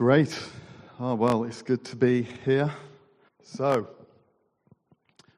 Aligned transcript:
Great. 0.00 0.34
Oh, 0.98 1.14
well, 1.14 1.44
it's 1.44 1.60
good 1.60 1.84
to 1.84 1.94
be 1.94 2.22
here. 2.46 2.72
So, 3.42 3.86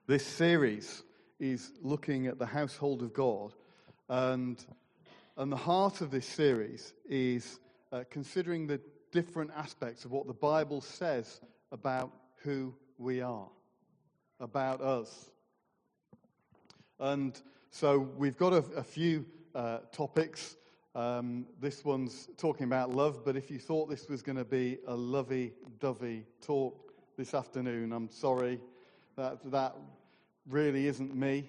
this 0.07 0.25
series 0.25 1.03
is 1.41 1.73
looking 1.83 2.29
at 2.29 2.39
the 2.39 2.47
household 2.47 3.03
of 3.03 3.13
God, 3.13 3.55
and, 4.09 4.65
and 5.37 5.51
the 5.51 5.57
heart 5.57 6.01
of 6.01 6.13
this 6.13 6.27
series 6.27 6.95
is 7.09 7.59
uh, 7.91 8.05
considering 8.09 8.69
the 8.69 8.81
different 9.11 9.51
aspects 9.57 10.05
of 10.05 10.13
what 10.13 10.29
the 10.29 10.33
Bible 10.33 10.81
says 10.81 11.41
about 11.73 12.13
who 12.45 12.73
we 12.99 13.21
are, 13.21 13.49
about 14.39 14.81
us. 14.81 15.29
And 17.01 17.37
so, 17.73 17.99
we've 18.17 18.39
got 18.39 18.53
a, 18.53 18.65
a 18.77 18.85
few 18.85 19.27
uh, 19.57 19.79
topics 19.91 20.55
um, 20.95 21.47
this 21.59 21.85
one's 21.85 22.29
talking 22.37 22.65
about 22.65 22.91
love, 22.91 23.25
but 23.25 23.35
if 23.35 23.51
you 23.51 23.59
thought 23.59 23.89
this 23.89 24.09
was 24.09 24.21
going 24.21 24.37
to 24.37 24.45
be 24.45 24.79
a 24.87 24.95
lovey 24.95 25.53
dovey 25.81 26.25
talk 26.43 26.93
this 27.17 27.33
afternoon, 27.33 27.93
I'm 27.93 28.11
sorry. 28.11 28.61
That, 29.17 29.39
that 29.51 29.75
really 30.51 30.87
isn't 30.87 31.15
me. 31.15 31.47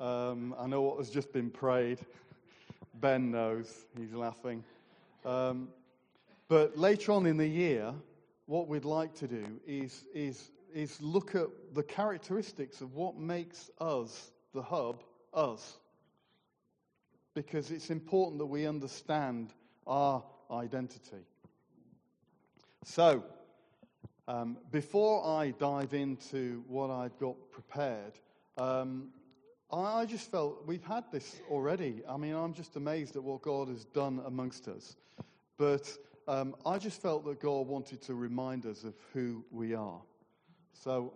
Um, 0.00 0.52
I 0.58 0.66
know 0.66 0.82
what 0.82 0.98
has 0.98 1.10
just 1.10 1.32
been 1.32 1.48
prayed. 1.48 2.00
Ben 2.94 3.30
knows. 3.30 3.86
He's 3.96 4.12
laughing. 4.12 4.64
Um, 5.24 5.68
but 6.48 6.76
later 6.76 7.12
on 7.12 7.26
in 7.26 7.36
the 7.36 7.46
year, 7.46 7.94
what 8.46 8.66
we'd 8.66 8.84
like 8.84 9.14
to 9.14 9.28
do 9.28 9.44
is, 9.64 10.06
is, 10.12 10.50
is 10.74 11.00
look 11.00 11.36
at 11.36 11.46
the 11.72 11.84
characteristics 11.84 12.80
of 12.80 12.94
what 12.94 13.16
makes 13.16 13.70
us, 13.80 14.32
the 14.52 14.62
hub, 14.62 15.04
us 15.32 15.78
because 17.34 17.70
it's 17.70 17.90
important 17.90 18.38
that 18.38 18.46
we 18.46 18.66
understand 18.66 19.52
our 19.86 20.22
identity. 20.50 21.26
So, 22.84 23.24
um, 24.26 24.56
before 24.70 25.26
I 25.26 25.50
dive 25.50 25.92
into 25.92 26.62
what 26.68 26.90
I've 26.90 27.18
got 27.18 27.36
prepared, 27.50 28.12
um, 28.56 29.08
I 29.72 30.06
just 30.06 30.30
felt 30.30 30.66
we've 30.66 30.84
had 30.84 31.04
this 31.10 31.40
already. 31.50 32.02
I 32.08 32.16
mean, 32.16 32.34
I'm 32.34 32.54
just 32.54 32.76
amazed 32.76 33.16
at 33.16 33.24
what 33.24 33.42
God 33.42 33.68
has 33.68 33.84
done 33.86 34.22
amongst 34.24 34.68
us. 34.68 34.96
But 35.58 35.90
um, 36.28 36.54
I 36.64 36.78
just 36.78 37.02
felt 37.02 37.24
that 37.24 37.40
God 37.40 37.66
wanted 37.66 38.00
to 38.02 38.14
remind 38.14 38.66
us 38.66 38.84
of 38.84 38.94
who 39.12 39.44
we 39.50 39.74
are. 39.74 40.00
So, 40.72 41.12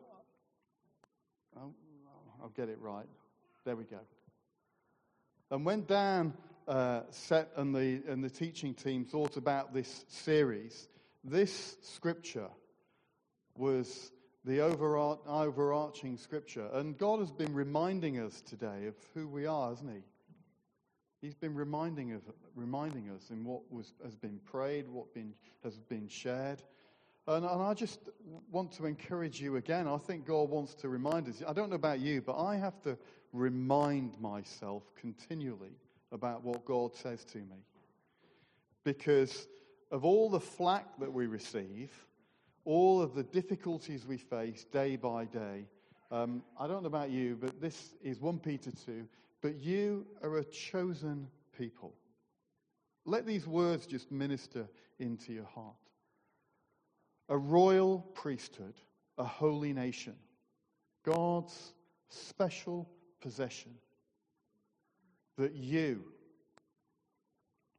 I'll, 1.57 1.75
I'll 2.43 2.49
get 2.51 2.69
it 2.69 2.79
right. 2.81 3.07
There 3.65 3.77
we 3.77 3.85
go. 3.85 4.01
And 5.51 5.65
when 5.65 5.85
Dan 5.85 6.35
uh, 6.67 7.03
set 7.11 7.51
and 7.57 7.75
the, 7.75 8.03
and 8.07 8.23
the 8.23 8.31
teaching 8.31 8.75
team 8.75 9.05
thought 9.05 9.37
about 9.37 9.73
this 9.73 10.05
series, 10.09 10.89
this 11.25 11.77
scripture 11.83 12.49
was 13.57 14.13
the 14.45 14.59
overar- 14.59 15.19
overarching 15.27 16.19
scripture. 16.19 16.69
And 16.73 16.97
God 16.97 17.21
has 17.21 17.33
been 17.33 17.55
reminding 17.55 18.19
us 18.19 18.43
today 18.43 18.87
of 18.87 18.95
who 19.15 19.27
we 19.27 19.47
are, 19.47 19.71
hasn't 19.71 19.91
He? 19.91 20.03
He's 21.23 21.35
been 21.35 21.55
reminding, 21.55 22.13
of, 22.13 22.23
reminding 22.55 23.11
us 23.11 23.31
in 23.31 23.45
what 23.45 23.63
was, 23.73 23.93
has 24.05 24.15
been 24.15 24.39
prayed, 24.45 24.89
what 24.89 25.13
been, 25.15 25.33
has 25.65 25.79
been 25.79 26.09
shared. 26.09 26.63
And, 27.27 27.45
and 27.45 27.63
I 27.63 27.75
just 27.75 28.01
want 28.53 28.73
to 28.73 28.87
encourage 28.87 29.41
you 29.41 29.57
again. 29.57 29.89
I 29.89 29.99
think 29.99 30.27
God 30.27 30.49
wants 30.49 30.75
to 30.77 30.89
remind 30.89 31.29
us. 31.29 31.43
I 31.47 31.53
don't 31.53 31.71
know 31.71 31.77
about 31.77 32.01
you, 32.01 32.21
but 32.21 32.39
I 32.39 32.57
have 32.57 32.81
to 32.83 32.97
remind 33.33 34.21
myself 34.21 34.83
continually 35.01 35.77
about 36.13 36.43
what 36.43 36.65
God 36.65 36.95
says 36.95 37.25
to 37.27 37.39
me. 37.39 37.65
Because 38.85 39.47
of 39.91 40.05
all 40.05 40.31
the 40.31 40.41
flack 40.41 40.87
that 40.99 41.13
we 41.13 41.27
receive, 41.27 41.91
all 42.65 43.01
of 43.03 43.15
the 43.15 43.23
difficulties 43.23 44.07
we 44.07 44.17
face 44.17 44.65
day 44.65 44.97
by 44.97 45.25
day, 45.25 45.67
um, 46.11 46.43
I 46.59 46.67
don't 46.67 46.83
know 46.83 46.89
about 46.89 47.11
you, 47.11 47.37
but 47.39 47.61
this 47.61 47.95
is 48.03 48.21
1 48.21 48.39
Peter 48.39 48.71
2. 48.87 49.07
But 49.43 49.57
you 49.57 50.07
are 50.23 50.39
a 50.39 50.45
chosen 50.45 51.29
people. 51.57 51.95
Let 53.05 53.27
these 53.27 53.47
words 53.47 53.87
just 53.87 54.11
minister 54.11 54.69
into 54.99 55.33
your 55.33 55.45
heart. 55.45 55.75
A 57.29 57.37
royal 57.37 58.01
priesthood, 58.15 58.75
a 59.19 59.25
holy 59.25 59.73
nation, 59.73 60.15
God's 61.05 61.75
special 62.09 62.89
possession. 63.21 63.73
That 65.37 65.55
you, 65.55 66.05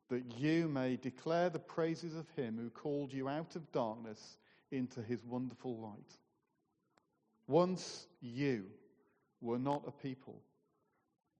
that 0.09 0.23
you 0.38 0.67
may 0.69 0.95
declare 0.95 1.50
the 1.50 1.59
praises 1.59 2.16
of 2.16 2.29
him 2.35 2.57
who 2.57 2.69
called 2.69 3.11
you 3.11 3.27
out 3.27 3.55
of 3.55 3.72
darkness 3.72 4.38
into 4.72 5.01
his 5.01 5.23
wonderful 5.25 5.77
light. 5.77 6.17
Once 7.47 8.05
you 8.22 8.66
were 9.41 9.59
not 9.59 9.83
a 9.88 9.91
people, 9.91 10.41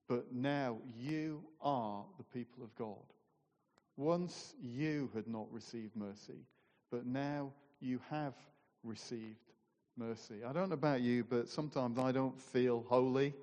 but 0.08 0.32
now 0.32 0.76
you 0.98 1.42
are 1.62 2.04
the 2.18 2.24
people 2.24 2.64
of 2.64 2.74
God. 2.74 2.96
Once 3.96 4.54
you 4.60 5.08
had 5.14 5.28
not 5.28 5.46
received 5.52 5.94
mercy, 5.94 6.44
but 6.90 7.06
now 7.06 7.52
you 7.80 8.00
have 8.10 8.34
received 8.82 9.52
mercy. 9.96 10.42
I 10.44 10.52
don't 10.52 10.68
know 10.68 10.74
about 10.74 11.00
you, 11.00 11.22
but 11.22 11.48
sometimes 11.48 11.98
I 11.98 12.10
don't 12.10 12.40
feel 12.40 12.84
holy. 12.88 13.34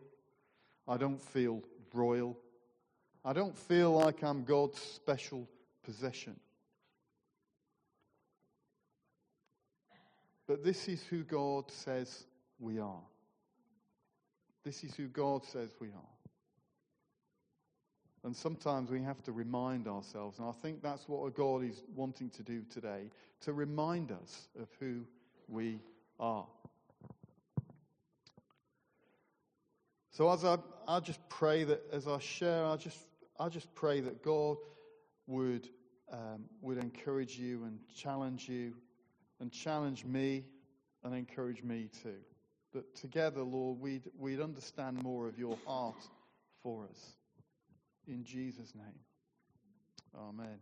I 0.87 0.97
don't 0.97 1.21
feel 1.21 1.61
royal. 1.93 2.37
I 3.25 3.33
don't 3.33 3.57
feel 3.57 3.91
like 3.91 4.23
I'm 4.23 4.43
God's 4.43 4.79
special 4.79 5.47
possession. 5.83 6.39
But 10.47 10.63
this 10.63 10.87
is 10.87 11.03
who 11.03 11.23
God 11.23 11.69
says 11.69 12.25
we 12.59 12.79
are. 12.79 13.03
This 14.63 14.83
is 14.83 14.95
who 14.95 15.07
God 15.07 15.45
says 15.45 15.69
we 15.79 15.87
are. 15.87 16.13
And 18.23 18.35
sometimes 18.35 18.89
we 18.89 19.01
have 19.03 19.21
to 19.23 19.31
remind 19.31 19.87
ourselves, 19.87 20.39
and 20.39 20.47
I 20.47 20.51
think 20.51 20.81
that's 20.81 21.07
what 21.07 21.33
God 21.35 21.63
is 21.63 21.83
wanting 21.95 22.29
to 22.31 22.43
do 22.43 22.63
today, 22.69 23.09
to 23.41 23.53
remind 23.53 24.11
us 24.11 24.47
of 24.59 24.67
who 24.79 25.05
we 25.47 25.79
are. 26.19 26.45
So 30.17 30.31
as 30.31 30.43
I, 30.43 30.57
I 30.87 30.99
just 30.99 31.19
pray 31.29 31.63
that 31.65 31.83
as 31.93 32.07
I 32.07 32.17
share, 32.17 32.65
I 32.65 32.75
just, 32.75 32.97
I 33.39 33.49
just 33.49 33.71
pray 33.75 33.99
that 33.99 34.23
God 34.23 34.57
would, 35.27 35.69
um, 36.11 36.45
would 36.59 36.79
encourage 36.79 37.37
you 37.37 37.65
and 37.65 37.77
challenge 37.95 38.49
you 38.49 38.73
and 39.39 39.51
challenge 39.51 40.05
me 40.05 40.43
and 41.03 41.13
encourage 41.13 41.61
me 41.61 41.91
too. 42.01 42.15
That 42.73 42.95
together, 42.95 43.43
Lord, 43.43 43.79
we'd, 43.79 44.09
we'd 44.17 44.41
understand 44.41 45.03
more 45.03 45.27
of 45.27 45.37
your 45.37 45.55
heart 45.67 46.01
for 46.63 46.85
us. 46.85 47.11
In 48.07 48.23
Jesus' 48.23 48.73
name. 48.73 48.99
Amen. 50.17 50.57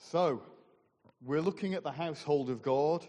So, 0.00 0.42
we're 1.24 1.40
looking 1.40 1.74
at 1.74 1.84
the 1.84 1.92
household 1.92 2.50
of 2.50 2.60
God. 2.60 3.06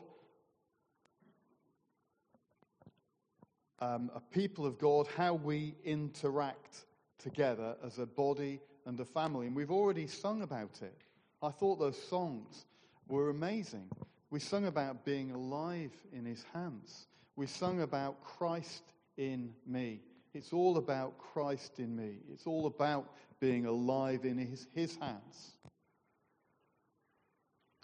Um, 3.82 4.12
a 4.16 4.20
people 4.20 4.66
of 4.66 4.78
God, 4.78 5.08
how 5.18 5.34
we 5.34 5.76
interact 5.84 6.86
together 7.18 7.76
as 7.84 7.98
a 7.98 8.06
body 8.06 8.62
and 8.86 9.00
a 9.00 9.06
family. 9.06 9.48
And 9.48 9.56
we've 9.56 9.72
already 9.72 10.08
sung 10.08 10.44
about 10.44 10.80
it. 10.82 10.96
I 11.42 11.50
thought 11.50 11.80
those 11.80 12.02
songs 12.02 12.66
were 13.08 13.30
amazing. 13.30 13.90
We 14.30 14.40
sung 14.40 14.66
about 14.66 15.04
being 15.04 15.32
alive 15.32 15.92
in 16.14 16.26
his 16.26 16.46
hands. 16.54 17.08
We 17.36 17.48
sung 17.48 17.82
about 17.82 18.24
Christ 18.24 18.84
in 19.18 19.52
me. 19.66 20.00
It's 20.34 20.54
all 20.54 20.78
about 20.78 21.18
Christ 21.18 21.80
in 21.80 21.96
me. 21.96 22.20
It's 22.32 22.48
all 22.48 22.68
about 22.68 23.10
being 23.40 23.66
alive 23.66 24.24
in 24.24 24.38
his, 24.38 24.68
his 24.74 24.96
hands. 24.98 25.56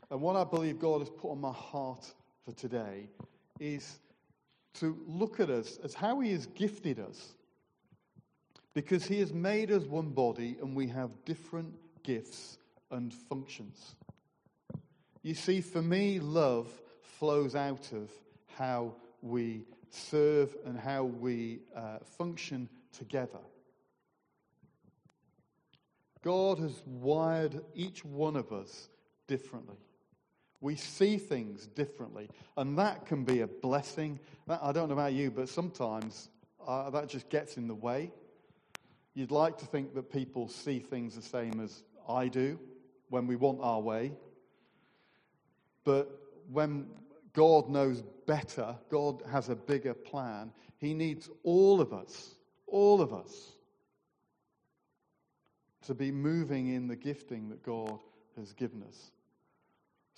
And 0.10 0.22
what 0.22 0.36
I 0.36 0.46
believe 0.46 0.80
God 0.80 1.00
has 1.00 1.10
put 1.10 1.32
on 1.32 1.42
my 1.42 1.52
heart 1.52 2.14
for 2.46 2.54
today 2.54 3.10
is 3.60 4.00
to 4.80 4.98
look 5.08 5.40
at 5.40 5.50
us 5.50 5.80
as 5.84 5.94
how 5.94 6.20
He 6.20 6.32
has 6.32 6.46
gifted 6.48 7.00
us. 7.00 7.34
Because 8.74 9.06
He 9.06 9.20
has 9.20 9.34
made 9.34 9.72
us 9.72 9.84
one 9.84 10.10
body 10.10 10.58
and 10.62 10.76
we 10.76 10.88
have 10.88 11.12
different 11.26 11.74
gifts 12.04 12.58
and 12.92 13.14
functions. 13.14 13.96
You 15.24 15.34
see, 15.34 15.62
for 15.62 15.82
me, 15.82 16.20
love 16.20 16.70
flows 17.02 17.56
out 17.56 17.92
of 17.92 18.12
how 18.56 18.94
we 19.22 19.66
serve 19.90 20.56
and 20.66 20.80
how 20.80 21.04
we 21.04 21.60
uh, 21.76 22.00
function 22.18 22.70
together. 22.98 23.40
God 26.24 26.60
has 26.60 26.82
wired 26.86 27.62
each 27.74 28.04
one 28.04 28.36
of 28.36 28.52
us 28.52 28.90
differently. 29.28 29.78
We 30.60 30.76
see 30.76 31.18
things 31.18 31.68
differently, 31.68 32.30
and 32.56 32.78
that 32.80 33.06
can 33.06 33.24
be 33.24 33.42
a 33.42 33.48
blessing. 33.48 34.20
That, 34.48 34.60
I 34.64 34.72
don't 34.72 34.90
know 34.90 34.94
about 34.94 35.14
you, 35.14 35.30
but 35.30 35.50
sometimes 35.50 36.30
uh, 36.68 36.90
that 36.90 37.10
just 37.10 37.30
gets 37.30 37.58
in 37.58 37.68
the 37.68 37.76
way. 37.76 38.12
You'd 39.14 39.32
like 39.32 39.58
to 39.60 39.66
think 39.66 39.94
that 39.96 40.12
people 40.12 40.48
see 40.48 40.80
things 40.80 41.16
the 41.16 41.22
same 41.22 41.60
as 41.60 41.84
I 42.10 42.28
do, 42.28 42.60
when 43.10 43.28
we 43.28 43.36
want 43.36 43.60
our 43.62 43.80
way. 43.80 44.14
But 45.84 46.10
when 46.52 46.88
God 47.34 47.70
knows 47.70 48.04
better, 48.26 48.76
God 48.90 49.24
has 49.32 49.50
a 49.50 49.56
bigger 49.56 49.94
plan, 49.94 50.52
He 50.78 50.94
needs 50.94 51.30
all 51.44 51.80
of 51.82 51.94
us, 51.94 52.36
all 52.66 53.02
of 53.02 53.14
us, 53.14 53.54
to 55.84 55.94
be 55.94 56.12
moving 56.12 56.68
in 56.68 56.88
the 56.88 56.96
gifting 56.96 57.50
that 57.50 57.64
God 57.64 58.00
has 58.38 58.54
given 58.54 58.84
us. 58.84 59.12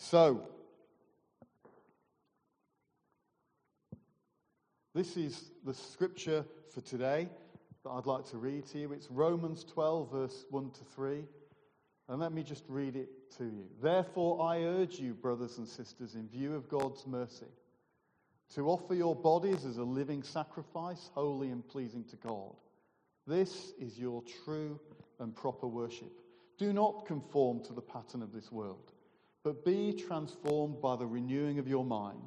So, 0.02 0.48
this 4.96 5.18
is 5.18 5.52
the 5.66 5.74
scripture 5.74 6.46
for 6.74 6.80
today 6.80 7.28
that 7.84 7.90
I'd 7.90 8.06
like 8.06 8.24
to 8.32 8.38
read 8.38 8.66
to 8.68 8.80
you. 8.80 8.94
It's 8.94 9.12
Romans 9.12 9.66
12, 9.66 10.10
verse 10.10 10.46
1 10.52 10.72
to 10.72 10.84
3. 10.96 11.26
And 12.08 12.20
let 12.20 12.32
me 12.32 12.44
just 12.44 12.64
read 12.70 12.96
it 12.96 13.10
to 13.38 13.44
you. 13.44 13.66
Therefore, 13.84 14.42
I 14.42 14.64
urge 14.64 15.00
you, 15.00 15.14
brothers 15.14 15.58
and 15.58 15.68
sisters, 15.68 16.16
in 16.16 16.30
view 16.30 16.56
of 16.56 16.70
God's 16.70 17.06
mercy, 17.06 17.52
to 18.56 18.70
offer 18.70 18.96
your 18.96 19.18
bodies 19.18 19.66
as 19.66 19.78
a 19.78 19.84
living 19.84 20.24
sacrifice, 20.24 21.12
holy 21.14 21.50
and 21.50 21.68
pleasing 21.68 22.06
to 22.06 22.16
God. 22.16 22.56
This 23.28 23.74
is 23.78 24.00
your 24.00 24.24
true 24.46 24.80
and 25.20 25.36
proper 25.36 25.68
worship. 25.68 26.22
Do 26.58 26.72
not 26.72 27.06
conform 27.06 27.62
to 27.66 27.74
the 27.74 27.82
pattern 27.82 28.24
of 28.24 28.32
this 28.32 28.50
world, 28.50 28.94
but 29.44 29.66
be 29.66 29.94
transformed 29.94 30.82
by 30.82 30.96
the 30.96 31.06
renewing 31.06 31.60
of 31.60 31.68
your 31.68 31.86
mind. 31.86 32.22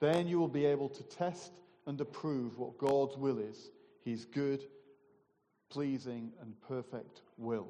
Then 0.00 0.26
you 0.26 0.38
will 0.38 0.48
be 0.48 0.66
able 0.66 0.88
to 0.88 1.02
test 1.04 1.52
and 1.86 2.00
approve 2.00 2.58
what 2.58 2.78
God's 2.78 3.16
will 3.16 3.38
is, 3.38 3.70
his 4.04 4.24
good, 4.24 4.64
pleasing, 5.70 6.32
and 6.40 6.54
perfect 6.60 7.22
will. 7.36 7.68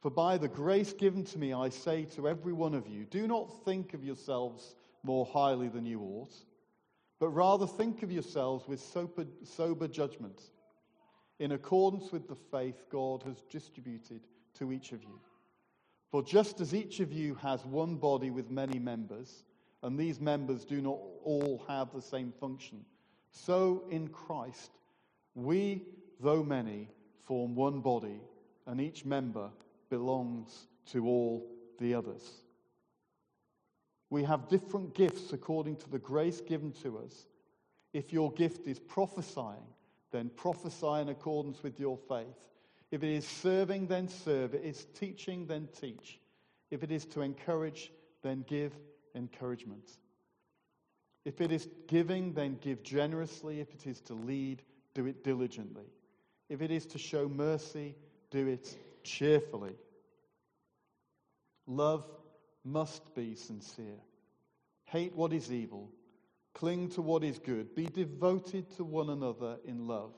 For 0.00 0.10
by 0.10 0.38
the 0.38 0.48
grace 0.48 0.92
given 0.92 1.24
to 1.24 1.38
me, 1.38 1.52
I 1.52 1.70
say 1.70 2.04
to 2.16 2.28
every 2.28 2.52
one 2.52 2.74
of 2.74 2.86
you, 2.86 3.04
do 3.04 3.26
not 3.26 3.64
think 3.64 3.94
of 3.94 4.04
yourselves 4.04 4.76
more 5.02 5.26
highly 5.26 5.68
than 5.68 5.84
you 5.84 6.00
ought, 6.00 6.34
but 7.18 7.30
rather 7.30 7.66
think 7.66 8.02
of 8.02 8.12
yourselves 8.12 8.68
with 8.68 8.80
sober, 8.80 9.26
sober 9.42 9.88
judgment, 9.88 10.40
in 11.40 11.52
accordance 11.52 12.12
with 12.12 12.28
the 12.28 12.36
faith 12.50 12.84
God 12.90 13.22
has 13.24 13.42
distributed 13.50 14.20
to 14.58 14.72
each 14.72 14.92
of 14.92 15.02
you. 15.02 15.20
For 16.10 16.22
just 16.22 16.60
as 16.60 16.74
each 16.74 17.00
of 17.00 17.12
you 17.12 17.34
has 17.36 17.64
one 17.64 17.96
body 17.96 18.30
with 18.30 18.50
many 18.50 18.78
members, 18.78 19.44
and 19.82 19.98
these 19.98 20.20
members 20.20 20.64
do 20.64 20.80
not 20.80 20.98
all 21.24 21.64
have 21.68 21.92
the 21.92 22.02
same 22.02 22.32
function, 22.40 22.84
so 23.30 23.84
in 23.90 24.08
Christ, 24.08 24.72
we, 25.34 25.84
though 26.20 26.42
many, 26.42 26.88
form 27.24 27.54
one 27.54 27.80
body, 27.80 28.20
and 28.66 28.80
each 28.80 29.04
member 29.04 29.50
belongs 29.90 30.66
to 30.86 31.06
all 31.06 31.46
the 31.78 31.94
others. 31.94 32.22
We 34.10 34.24
have 34.24 34.48
different 34.48 34.94
gifts 34.94 35.32
according 35.32 35.76
to 35.76 35.90
the 35.90 35.98
grace 35.98 36.40
given 36.40 36.72
to 36.82 36.98
us. 36.98 37.26
If 37.92 38.12
your 38.12 38.32
gift 38.32 38.66
is 38.66 38.78
prophesying, 38.78 39.66
then 40.10 40.30
prophesy 40.34 41.00
in 41.02 41.10
accordance 41.10 41.62
with 41.62 41.78
your 41.78 41.98
faith. 42.08 42.26
If 42.90 43.02
it 43.02 43.10
is 43.10 43.26
serving, 43.26 43.86
then 43.86 44.08
serve. 44.08 44.54
If 44.54 44.62
it 44.62 44.66
is 44.66 44.86
teaching, 44.94 45.46
then 45.46 45.68
teach. 45.80 46.18
If 46.70 46.82
it 46.82 46.90
is 46.90 47.04
to 47.06 47.20
encourage, 47.20 47.92
then 48.22 48.44
give 48.48 48.72
encouragement. 49.14 49.90
If 51.24 51.40
it 51.40 51.52
is 51.52 51.68
giving, 51.86 52.32
then 52.32 52.58
give 52.60 52.82
generously. 52.82 53.60
If 53.60 53.72
it 53.74 53.86
is 53.86 54.00
to 54.02 54.14
lead, 54.14 54.62
do 54.94 55.06
it 55.06 55.22
diligently. 55.22 55.86
If 56.48 56.62
it 56.62 56.70
is 56.70 56.86
to 56.86 56.98
show 56.98 57.28
mercy, 57.28 57.94
do 58.30 58.46
it 58.46 58.74
cheerfully. 59.04 59.76
Love 61.66 62.04
must 62.64 63.14
be 63.14 63.34
sincere. 63.34 64.00
Hate 64.84 65.14
what 65.14 65.34
is 65.34 65.52
evil. 65.52 65.90
Cling 66.54 66.88
to 66.90 67.02
what 67.02 67.22
is 67.22 67.38
good. 67.38 67.74
Be 67.74 67.84
devoted 67.86 68.74
to 68.76 68.84
one 68.84 69.10
another 69.10 69.58
in 69.66 69.86
love. 69.86 70.12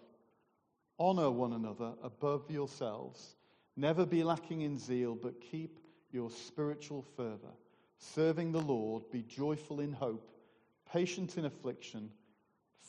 Honor 1.00 1.30
one 1.30 1.54
another 1.54 1.94
above 2.02 2.50
yourselves. 2.50 3.36
Never 3.74 4.04
be 4.04 4.22
lacking 4.22 4.60
in 4.60 4.78
zeal, 4.78 5.14
but 5.14 5.40
keep 5.40 5.80
your 6.12 6.30
spiritual 6.30 7.02
fervor. 7.16 7.54
Serving 7.96 8.52
the 8.52 8.60
Lord, 8.60 9.10
be 9.10 9.22
joyful 9.22 9.80
in 9.80 9.92
hope, 9.92 10.30
patient 10.92 11.38
in 11.38 11.46
affliction, 11.46 12.10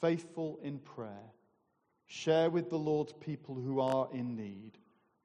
faithful 0.01 0.59
in 0.61 0.79
prayer. 0.79 1.31
Share 2.07 2.49
with 2.49 2.69
the 2.69 2.77
Lord's 2.77 3.13
people 3.13 3.55
who 3.55 3.79
are 3.79 4.09
in 4.11 4.35
need 4.35 4.77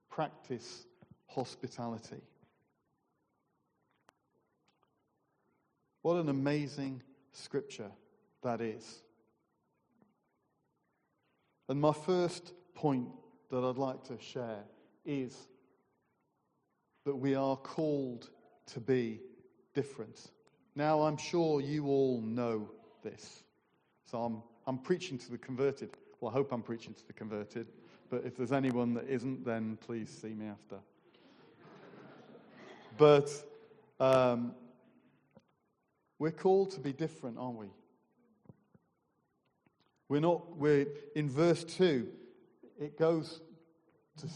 practice 0.08 0.86
hospitality. 1.26 2.22
What 6.02 6.18
an 6.18 6.28
amazing 6.28 7.02
scripture 7.32 7.90
that 8.42 8.60
is. 8.60 9.02
And 11.68 11.80
my 11.80 11.92
first 11.92 12.52
point 12.76 13.08
that 13.50 13.64
I'd 13.64 13.78
like 13.78 14.04
to 14.04 14.18
share 14.20 14.62
is 15.04 15.48
that 17.04 17.16
we 17.16 17.34
are 17.34 17.56
called 17.56 18.28
to 18.66 18.80
be 18.80 19.20
different. 19.74 20.30
Now, 20.74 21.02
I'm 21.02 21.16
sure 21.16 21.60
you 21.60 21.86
all 21.86 22.20
know 22.20 22.68
this. 23.02 23.42
So 24.10 24.22
I'm, 24.22 24.42
I'm 24.66 24.78
preaching 24.78 25.18
to 25.18 25.30
the 25.30 25.38
converted. 25.38 25.90
Well, 26.20 26.30
I 26.30 26.34
hope 26.34 26.52
I'm 26.52 26.62
preaching 26.62 26.92
to 26.94 27.06
the 27.06 27.12
converted. 27.12 27.66
But 28.10 28.24
if 28.24 28.36
there's 28.36 28.52
anyone 28.52 28.94
that 28.94 29.08
isn't, 29.08 29.44
then 29.44 29.78
please 29.80 30.10
see 30.10 30.34
me 30.34 30.46
after. 30.46 30.76
but 32.98 33.30
um, 33.98 34.54
we're 36.18 36.30
called 36.30 36.72
to 36.72 36.80
be 36.80 36.92
different, 36.92 37.38
aren't 37.38 37.58
we? 37.58 37.70
We're 40.08 40.20
not, 40.20 40.56
we're, 40.56 40.86
in 41.14 41.28
verse 41.28 41.64
2, 41.64 42.08
it 42.78 42.98
goes 42.98 43.40
to. 44.18 44.26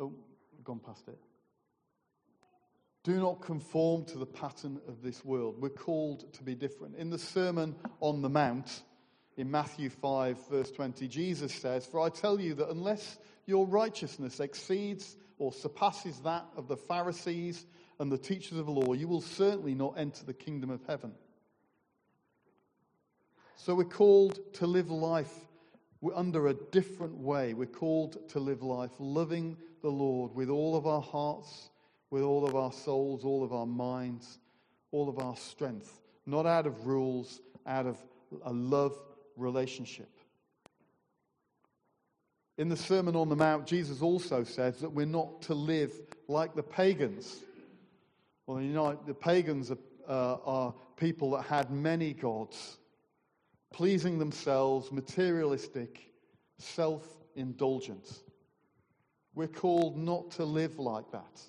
Oh, 0.00 0.14
I've 0.56 0.64
gone 0.64 0.80
past 0.80 1.08
it. 1.08 1.18
Do 3.04 3.18
not 3.20 3.40
conform 3.40 4.04
to 4.06 4.18
the 4.18 4.26
pattern 4.26 4.80
of 4.86 5.02
this 5.02 5.24
world. 5.24 5.56
We're 5.58 5.70
called 5.70 6.32
to 6.34 6.42
be 6.42 6.54
different. 6.54 6.96
In 6.96 7.10
the 7.10 7.18
Sermon 7.18 7.74
on 8.00 8.22
the 8.22 8.28
Mount, 8.28 8.82
in 9.36 9.50
Matthew 9.50 9.88
5, 9.88 10.48
verse 10.50 10.70
20, 10.72 11.08
Jesus 11.08 11.54
says, 11.54 11.86
For 11.86 12.00
I 12.00 12.10
tell 12.10 12.40
you 12.40 12.54
that 12.54 12.68
unless 12.68 13.18
your 13.46 13.66
righteousness 13.66 14.40
exceeds 14.40 15.16
or 15.38 15.52
surpasses 15.52 16.18
that 16.20 16.44
of 16.56 16.68
the 16.68 16.76
Pharisees 16.76 17.64
and 17.98 18.12
the 18.12 18.18
teachers 18.18 18.58
of 18.58 18.66
the 18.66 18.72
law, 18.72 18.92
you 18.92 19.08
will 19.08 19.22
certainly 19.22 19.74
not 19.74 19.94
enter 19.96 20.24
the 20.24 20.34
kingdom 20.34 20.70
of 20.70 20.80
heaven. 20.86 21.14
So 23.60 23.74
we're 23.74 23.84
called 23.84 24.38
to 24.54 24.68
live 24.68 24.88
life 24.88 25.34
under 26.14 26.46
a 26.46 26.54
different 26.54 27.16
way. 27.16 27.54
We're 27.54 27.66
called 27.66 28.28
to 28.30 28.38
live 28.38 28.62
life 28.62 28.92
loving 29.00 29.56
the 29.82 29.90
Lord 29.90 30.32
with 30.32 30.48
all 30.48 30.76
of 30.76 30.86
our 30.86 31.02
hearts, 31.02 31.70
with 32.10 32.22
all 32.22 32.46
of 32.46 32.54
our 32.54 32.70
souls, 32.70 33.24
all 33.24 33.42
of 33.42 33.52
our 33.52 33.66
minds, 33.66 34.38
all 34.92 35.08
of 35.08 35.18
our 35.18 35.34
strength. 35.34 36.00
Not 36.24 36.46
out 36.46 36.68
of 36.68 36.86
rules, 36.86 37.40
out 37.66 37.86
of 37.86 37.98
a 38.44 38.52
love 38.52 38.96
relationship. 39.36 40.08
In 42.58 42.68
the 42.68 42.76
Sermon 42.76 43.16
on 43.16 43.28
the 43.28 43.36
Mount, 43.36 43.66
Jesus 43.66 44.02
also 44.02 44.44
says 44.44 44.78
that 44.78 44.90
we're 44.90 45.04
not 45.04 45.42
to 45.42 45.54
live 45.54 45.92
like 46.28 46.54
the 46.54 46.62
pagans. 46.62 47.40
Well, 48.46 48.60
you 48.60 48.72
know, 48.72 48.96
the 49.04 49.14
pagans 49.14 49.72
are, 49.72 49.78
uh, 50.08 50.36
are 50.44 50.74
people 50.96 51.32
that 51.32 51.42
had 51.42 51.72
many 51.72 52.14
gods, 52.14 52.78
pleasing 53.70 54.18
themselves, 54.18 54.90
materialistic, 54.92 56.12
self 56.58 57.06
indulgent. 57.36 58.22
We're 59.34 59.46
called 59.48 59.96
not 59.96 60.30
to 60.32 60.44
live 60.44 60.78
like 60.78 61.10
that. 61.12 61.40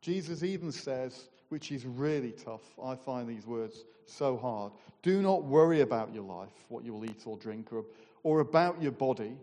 Jesus 0.00 0.42
even 0.42 0.72
says 0.72 1.28
which 1.48 1.70
is 1.70 1.84
really 1.84 2.32
tough. 2.32 2.62
I 2.82 2.94
find 2.96 3.28
these 3.28 3.46
words 3.46 3.84
so 4.04 4.36
hard. 4.36 4.72
Do 5.02 5.22
not 5.22 5.44
worry 5.44 5.80
about 5.80 6.12
your 6.14 6.24
life, 6.24 6.52
what 6.68 6.84
you 6.84 6.92
will 6.92 7.04
eat 7.04 7.22
or 7.24 7.36
drink, 7.36 7.72
or, 7.72 7.84
or 8.22 8.40
about 8.40 8.82
your 8.82 8.92
body, 8.92 9.36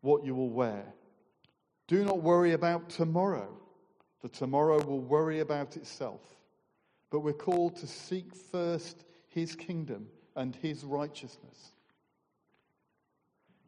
what 0.00 0.24
you 0.24 0.34
will 0.34 0.50
wear. 0.50 0.84
Do 1.86 2.04
not 2.04 2.22
worry 2.22 2.52
about 2.52 2.88
tomorrow, 2.88 3.48
for 4.20 4.28
tomorrow 4.28 4.82
will 4.82 5.00
worry 5.00 5.40
about 5.40 5.76
itself. 5.76 6.20
But 7.10 7.20
we're 7.20 7.32
called 7.32 7.76
to 7.76 7.86
seek 7.86 8.34
first 8.34 9.04
his 9.28 9.54
kingdom 9.54 10.08
and 10.36 10.54
his 10.56 10.84
righteousness. 10.84 11.72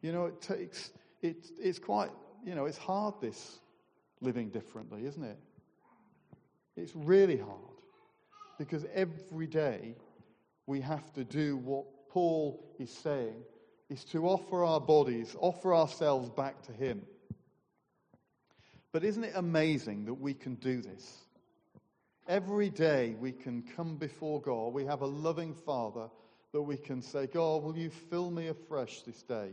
You 0.01 0.11
know, 0.11 0.25
it 0.25 0.41
takes, 0.41 0.91
it, 1.21 1.47
it's 1.59 1.79
quite, 1.79 2.09
you 2.43 2.55
know, 2.55 2.65
it's 2.65 2.77
hard 2.77 3.15
this 3.21 3.59
living 4.21 4.49
differently, 4.49 5.05
isn't 5.05 5.23
it? 5.23 5.37
It's 6.75 6.95
really 6.95 7.37
hard 7.37 7.59
because 8.57 8.85
every 8.93 9.47
day 9.47 9.95
we 10.65 10.81
have 10.81 11.11
to 11.13 11.23
do 11.23 11.57
what 11.57 11.85
Paul 12.09 12.63
is 12.79 12.91
saying 12.91 13.43
is 13.89 14.03
to 14.05 14.25
offer 14.25 14.63
our 14.63 14.79
bodies, 14.79 15.35
offer 15.39 15.75
ourselves 15.75 16.29
back 16.29 16.61
to 16.63 16.71
Him. 16.71 17.01
But 18.91 19.03
isn't 19.03 19.23
it 19.23 19.33
amazing 19.35 20.05
that 20.05 20.13
we 20.13 20.33
can 20.33 20.55
do 20.55 20.81
this? 20.81 21.17
Every 22.27 22.69
day 22.69 23.15
we 23.19 23.31
can 23.31 23.63
come 23.75 23.95
before 23.97 24.41
God. 24.41 24.73
We 24.73 24.85
have 24.85 25.01
a 25.01 25.07
loving 25.07 25.53
Father 25.53 26.09
that 26.53 26.61
we 26.61 26.77
can 26.77 27.01
say, 27.01 27.27
God, 27.27 27.63
will 27.63 27.77
you 27.77 27.89
fill 27.89 28.29
me 28.29 28.47
afresh 28.47 29.01
this 29.01 29.23
day? 29.23 29.51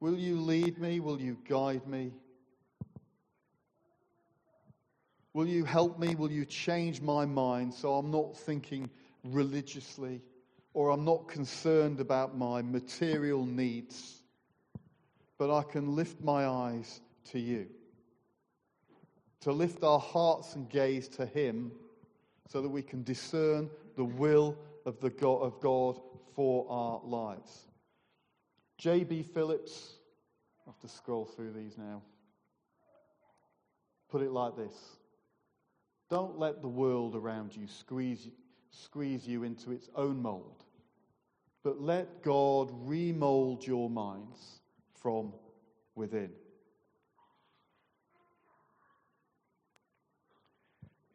Will 0.00 0.18
you 0.18 0.40
lead 0.40 0.78
me? 0.78 1.00
Will 1.00 1.20
you 1.20 1.38
guide 1.48 1.86
me? 1.86 2.12
Will 5.32 5.48
you 5.48 5.64
help 5.64 5.98
me? 5.98 6.14
Will 6.14 6.30
you 6.30 6.44
change 6.44 7.00
my 7.00 7.24
mind 7.24 7.74
so 7.74 7.94
I'm 7.94 8.10
not 8.10 8.36
thinking 8.36 8.88
religiously 9.24 10.20
or 10.74 10.90
I'm 10.90 11.04
not 11.04 11.28
concerned 11.28 12.00
about 12.00 12.36
my 12.36 12.62
material 12.62 13.46
needs, 13.46 14.22
but 15.38 15.56
I 15.56 15.62
can 15.62 15.94
lift 15.94 16.20
my 16.22 16.46
eyes 16.46 17.00
to 17.30 17.38
you? 17.38 17.66
To 19.44 19.52
lift 19.52 19.84
our 19.84 19.98
hearts 19.98 20.54
and 20.54 20.70
gaze 20.70 21.06
to 21.08 21.26
Him 21.26 21.70
so 22.48 22.62
that 22.62 22.68
we 22.68 22.80
can 22.80 23.02
discern 23.02 23.68
the 23.94 24.04
will 24.04 24.56
of, 24.86 24.98
the 25.00 25.10
God, 25.10 25.42
of 25.42 25.60
God 25.60 26.00
for 26.34 26.66
our 26.70 27.02
lives. 27.04 27.66
J.B. 28.78 29.22
Phillips, 29.22 29.96
I 30.66 30.70
have 30.70 30.78
to 30.78 30.88
scroll 30.88 31.26
through 31.26 31.52
these 31.52 31.76
now. 31.76 32.00
Put 34.10 34.22
it 34.22 34.30
like 34.30 34.56
this 34.56 34.72
Don't 36.08 36.38
let 36.38 36.62
the 36.62 36.68
world 36.68 37.14
around 37.14 37.54
you 37.54 37.66
squeeze, 37.66 38.28
squeeze 38.70 39.28
you 39.28 39.42
into 39.42 39.72
its 39.72 39.90
own 39.94 40.22
mold, 40.22 40.64
but 41.62 41.82
let 41.82 42.22
God 42.22 42.70
remold 42.72 43.66
your 43.66 43.90
minds 43.90 44.62
from 44.94 45.34
within. 45.94 46.30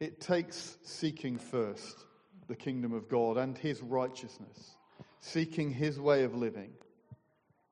It 0.00 0.18
takes 0.18 0.78
seeking 0.82 1.38
first 1.38 2.06
the 2.48 2.56
kingdom 2.56 2.94
of 2.94 3.08
God 3.08 3.36
and 3.36 3.56
his 3.56 3.82
righteousness, 3.82 4.76
seeking 5.20 5.70
his 5.70 6.00
way 6.00 6.24
of 6.24 6.34
living, 6.34 6.70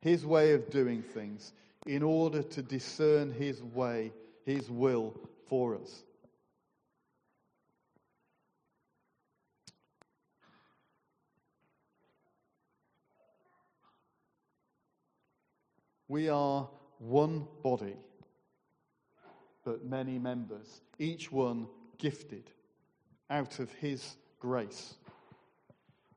his 0.03 0.27
way 0.27 0.53
of 0.53 0.69
doing 0.69 1.03
things, 1.03 1.55
in 1.87 2.03
order 2.03 2.43
to 2.43 2.63
discern 2.63 3.33
his 3.33 3.63
way, 3.63 4.13
his 4.45 4.71
will 4.71 5.19
for 5.47 5.75
us. 5.75 6.05
We 16.09 16.29
are 16.29 16.69
one 16.99 17.47
body, 17.63 17.97
but 19.65 19.85
many 19.85 20.19
members, 20.19 20.83
each 20.99 21.33
one 21.33 21.69
gifted 21.99 22.51
out 23.31 23.59
of 23.59 23.73
his 23.73 24.17
grace. 24.41 24.95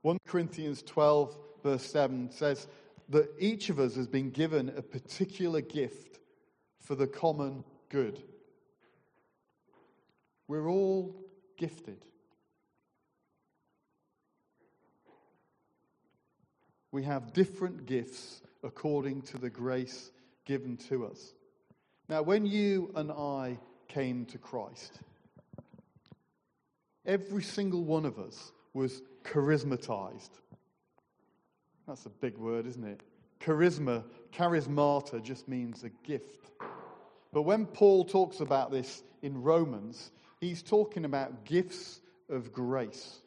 1 0.01 0.17
Corinthians 0.27 0.81
12, 0.83 1.37
verse 1.63 1.85
7 1.85 2.31
says 2.31 2.67
that 3.09 3.29
each 3.39 3.69
of 3.69 3.79
us 3.79 3.95
has 3.95 4.07
been 4.07 4.29
given 4.29 4.69
a 4.69 4.81
particular 4.81 5.61
gift 5.61 6.19
for 6.79 6.95
the 6.95 7.07
common 7.07 7.63
good. 7.89 8.21
We're 10.47 10.69
all 10.69 11.15
gifted. 11.57 12.05
We 16.91 17.03
have 17.03 17.33
different 17.33 17.85
gifts 17.85 18.41
according 18.63 19.21
to 19.23 19.37
the 19.37 19.49
grace 19.49 20.11
given 20.45 20.77
to 20.89 21.05
us. 21.05 21.33
Now, 22.09 22.21
when 22.21 22.45
you 22.45 22.91
and 22.95 23.11
I 23.11 23.59
came 23.87 24.25
to 24.25 24.37
Christ, 24.37 24.99
Every 27.05 27.43
single 27.43 27.83
one 27.83 28.05
of 28.05 28.19
us 28.19 28.51
was 28.73 29.01
charismatized. 29.23 30.29
That's 31.87 32.05
a 32.05 32.09
big 32.09 32.37
word, 32.37 32.67
isn't 32.67 32.83
it? 32.83 33.01
Charisma, 33.39 34.03
charismata 34.31 35.21
just 35.21 35.47
means 35.47 35.83
a 35.83 35.89
gift. 36.05 36.51
But 37.33 37.43
when 37.43 37.65
Paul 37.65 38.05
talks 38.05 38.39
about 38.39 38.71
this 38.71 39.03
in 39.21 39.41
Romans, 39.41 40.11
he's 40.39 40.61
talking 40.61 41.05
about 41.05 41.45
gifts 41.45 42.01
of 42.29 42.53
grace. 42.53 43.21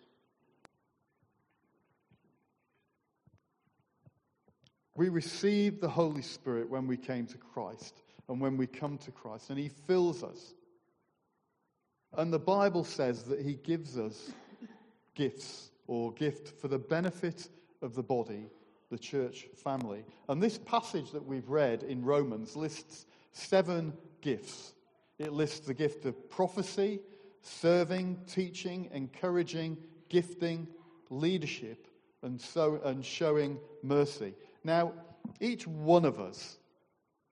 We 4.97 5.09
receive 5.09 5.81
the 5.81 5.89
Holy 5.89 6.23
Spirit 6.23 6.71
when 6.71 6.87
we 6.87 6.97
came 6.97 7.27
to 7.27 7.39
Christ 7.39 8.03
and 8.29 8.41
when 8.41 8.57
we 8.57 8.67
come 8.67 8.99
to 8.99 9.11
Christ, 9.11 9.51
and 9.51 9.59
He 9.59 9.69
fills 9.69 10.23
us. 10.23 10.55
And 12.17 12.33
the 12.33 12.39
Bible 12.39 12.85
says 12.85 13.25
that 13.25 13.41
he 13.41 13.55
gives 13.55 13.99
us 13.99 14.31
gifts 15.15 15.71
or 15.87 16.13
gift 16.13 16.61
for 16.61 16.69
the 16.69 16.79
benefit 16.79 17.49
of 17.83 17.95
the 17.95 18.03
body, 18.03 18.47
the 18.91 18.99
church 18.99 19.47
family. 19.63 20.05
And 20.29 20.43
this 20.43 20.59
passage 20.59 21.11
that 21.13 21.25
we've 21.25 21.49
read 21.49 21.83
in 21.83 22.05
Romans 22.05 22.57
lists 22.57 23.07
seven 23.33 23.93
gifts. 24.21 24.75
It 25.19 25.33
lists 25.33 25.67
the 25.67 25.75
gift 25.75 26.07
of 26.07 26.31
prophecy, 26.31 27.01
serving, 27.43 28.19
teaching, 28.27 28.89
encouraging, 28.93 29.77
gifting, 30.09 30.67
leadership, 31.11 31.89
and, 32.23 32.41
so, 32.41 32.81
and 32.85 33.05
showing 33.05 33.59
mercy. 33.83 34.35
Now, 34.63 34.93
each 35.41 35.67
one 35.67 36.05
of 36.05 36.19
us 36.21 36.59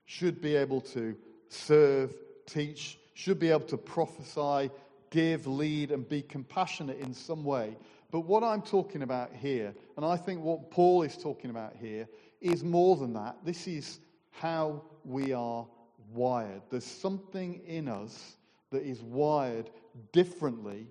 should 0.04 0.40
be 0.40 0.56
able 0.56 0.80
to 0.80 1.16
serve, 1.48 2.14
teach, 2.46 2.98
should 3.14 3.38
be 3.38 3.50
able 3.50 3.66
to 3.66 3.76
prophesy, 3.76 4.70
give, 5.10 5.46
lead, 5.46 5.90
and 5.90 6.08
be 6.08 6.22
compassionate 6.22 6.98
in 6.98 7.12
some 7.12 7.44
way. 7.44 7.76
But 8.10 8.20
what 8.20 8.42
I'm 8.42 8.62
talking 8.62 9.02
about 9.02 9.32
here, 9.34 9.74
and 9.96 10.04
I 10.04 10.16
think 10.16 10.42
what 10.42 10.70
Paul 10.70 11.02
is 11.02 11.16
talking 11.16 11.50
about 11.50 11.74
here, 11.80 12.08
is 12.40 12.62
more 12.62 12.96
than 12.96 13.12
that. 13.14 13.36
This 13.44 13.66
is 13.66 14.00
how 14.30 14.82
we 15.04 15.32
are 15.32 15.66
wired. 16.12 16.62
There's 16.70 16.84
something 16.84 17.60
in 17.66 17.88
us 17.88 18.36
that 18.70 18.82
is 18.82 19.00
wired 19.02 19.70
differently 20.12 20.88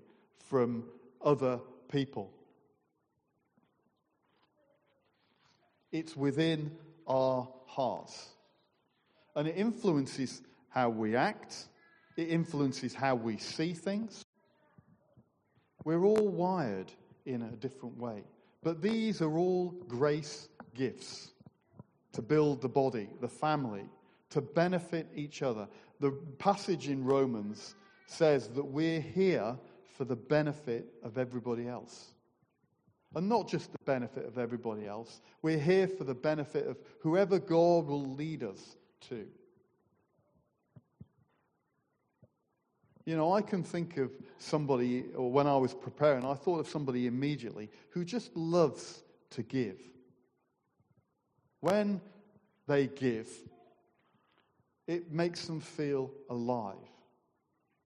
from 0.48 0.84
other 1.24 1.60
people. 1.88 2.32
It's 5.90 6.16
within 6.16 6.72
our 7.06 7.48
hearts. 7.66 8.28
And 9.36 9.48
it 9.48 9.56
influences 9.56 10.42
how 10.68 10.88
we 10.88 11.16
act, 11.16 11.68
it 12.16 12.28
influences 12.28 12.94
how 12.94 13.14
we 13.14 13.36
see 13.36 13.72
things. 13.72 14.24
We're 15.84 16.04
all 16.04 16.28
wired 16.28 16.92
in 17.26 17.42
a 17.42 17.50
different 17.56 17.96
way. 17.98 18.24
But 18.62 18.80
these 18.80 19.20
are 19.20 19.36
all 19.36 19.70
grace 19.88 20.48
gifts 20.74 21.32
to 22.12 22.22
build 22.22 22.60
the 22.60 22.68
body, 22.68 23.08
the 23.20 23.28
family, 23.28 23.84
to 24.30 24.40
benefit 24.40 25.08
each 25.14 25.42
other. 25.42 25.66
The 26.00 26.12
passage 26.38 26.88
in 26.88 27.04
Romans 27.04 27.74
says 28.06 28.48
that 28.48 28.64
we're 28.64 29.00
here 29.00 29.56
for 29.96 30.04
the 30.04 30.16
benefit 30.16 30.86
of 31.02 31.18
everybody 31.18 31.66
else. 31.68 32.12
And 33.14 33.28
not 33.28 33.48
just 33.48 33.72
the 33.72 33.78
benefit 33.84 34.26
of 34.26 34.38
everybody 34.38 34.86
else, 34.86 35.20
we're 35.42 35.58
here 35.58 35.86
for 35.86 36.04
the 36.04 36.14
benefit 36.14 36.66
of 36.66 36.78
whoever 37.00 37.38
God 37.38 37.86
will 37.86 38.14
lead 38.14 38.42
us 38.42 38.76
to. 39.08 39.26
You 43.04 43.16
know, 43.16 43.32
I 43.32 43.42
can 43.42 43.62
think 43.62 43.96
of 43.96 44.12
somebody, 44.38 45.04
or 45.16 45.30
when 45.30 45.46
I 45.46 45.56
was 45.56 45.74
preparing, 45.74 46.24
I 46.24 46.34
thought 46.34 46.60
of 46.60 46.68
somebody 46.68 47.06
immediately 47.06 47.68
who 47.90 48.04
just 48.04 48.34
loves 48.36 49.02
to 49.30 49.42
give. 49.42 49.78
When 51.60 52.00
they 52.66 52.86
give, 52.86 53.28
it 54.86 55.12
makes 55.12 55.46
them 55.46 55.60
feel 55.60 56.10
alive. 56.30 56.76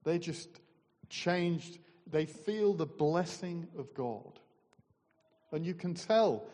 They 0.03 0.19
just 0.19 0.49
changed, 1.09 1.79
they 2.09 2.25
feel 2.25 2.73
the 2.73 2.85
blessing 2.85 3.67
of 3.77 3.93
God. 3.93 4.39
And 5.51 5.65
you 5.65 5.73
can 5.73 5.93
tell 5.93 6.45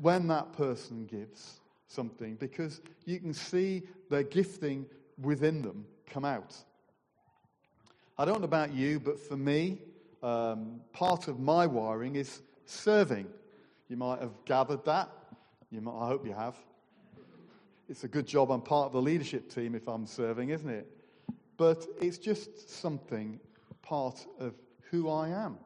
when 0.00 0.26
that 0.28 0.52
person 0.54 1.06
gives 1.06 1.60
something 1.88 2.36
because 2.36 2.80
you 3.04 3.18
can 3.20 3.34
see 3.34 3.82
their 4.10 4.22
gifting 4.22 4.86
within 5.20 5.62
them 5.62 5.84
come 6.06 6.24
out. 6.24 6.54
I 8.16 8.24
don't 8.24 8.40
know 8.40 8.44
about 8.44 8.72
you, 8.72 9.00
but 9.00 9.18
for 9.18 9.36
me, 9.36 9.78
um, 10.22 10.80
part 10.92 11.26
of 11.26 11.40
my 11.40 11.66
wiring 11.66 12.14
is 12.14 12.42
serving. 12.64 13.26
You 13.88 13.96
might 13.96 14.20
have 14.20 14.32
gathered 14.44 14.84
that. 14.84 15.10
Might, 15.72 15.98
I 15.98 16.06
hope 16.06 16.24
you 16.24 16.32
have. 16.32 16.56
It's 17.88 18.04
a 18.04 18.08
good 18.08 18.26
job 18.26 18.52
I'm 18.52 18.62
part 18.62 18.86
of 18.86 18.92
the 18.92 19.02
leadership 19.02 19.52
team 19.52 19.74
if 19.74 19.88
I'm 19.88 20.06
serving, 20.06 20.50
isn't 20.50 20.70
it? 20.70 20.86
But 21.56 21.86
it's 22.00 22.16
just 22.16 22.70
something 22.70 23.40
part 23.82 24.24
of 24.38 24.54
who 24.90 25.10
I 25.10 25.30
am. 25.30 25.58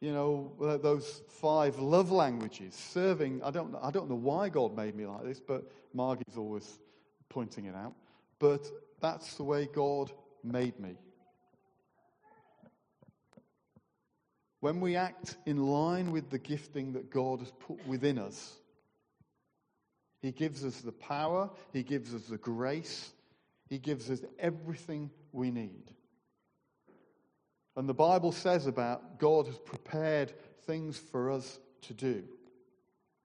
You 0.00 0.12
know, 0.12 0.78
those 0.80 1.22
five 1.28 1.80
love 1.80 2.12
languages, 2.12 2.74
serving. 2.74 3.42
I 3.42 3.50
don't, 3.50 3.74
I 3.82 3.90
don't 3.90 4.08
know 4.08 4.14
why 4.14 4.48
God 4.48 4.76
made 4.76 4.94
me 4.94 5.04
like 5.04 5.24
this, 5.24 5.40
but 5.40 5.68
Margie's 5.92 6.36
always 6.36 6.78
pointing 7.28 7.64
it 7.64 7.74
out. 7.74 7.94
But 8.38 8.70
that's 9.00 9.34
the 9.34 9.42
way 9.42 9.66
God 9.66 10.12
made 10.42 10.78
me. 10.78 10.96
When 14.60 14.80
we 14.80 14.96
act 14.96 15.36
in 15.46 15.66
line 15.66 16.10
with 16.10 16.30
the 16.30 16.38
gifting 16.38 16.92
that 16.94 17.10
God 17.10 17.38
has 17.40 17.52
put 17.60 17.86
within 17.86 18.18
us, 18.18 18.56
He 20.20 20.32
gives 20.32 20.64
us 20.64 20.80
the 20.80 20.92
power, 20.92 21.50
He 21.72 21.82
gives 21.82 22.12
us 22.12 22.22
the 22.22 22.38
grace, 22.38 23.12
He 23.68 23.78
gives 23.78 24.10
us 24.10 24.20
everything 24.38 25.10
we 25.32 25.50
need. 25.50 25.92
And 27.76 27.88
the 27.88 27.94
Bible 27.94 28.32
says 28.32 28.66
about 28.66 29.20
God 29.20 29.46
has 29.46 29.58
prepared 29.58 30.32
things 30.66 30.98
for 30.98 31.30
us 31.30 31.60
to 31.82 31.94
do. 31.94 32.24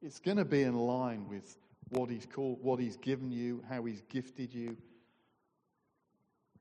It's 0.03 0.19
going 0.19 0.37
to 0.37 0.45
be 0.45 0.61
in 0.61 0.75
line 0.75 1.27
with 1.27 1.57
what 1.89 2.11
He's 2.11 2.27
called, 2.27 2.59
what 2.61 2.79
He's 2.79 2.97
given 2.97 3.31
you, 3.31 3.63
how 3.67 3.83
He's 3.85 4.01
gifted 4.09 4.53
you, 4.53 4.77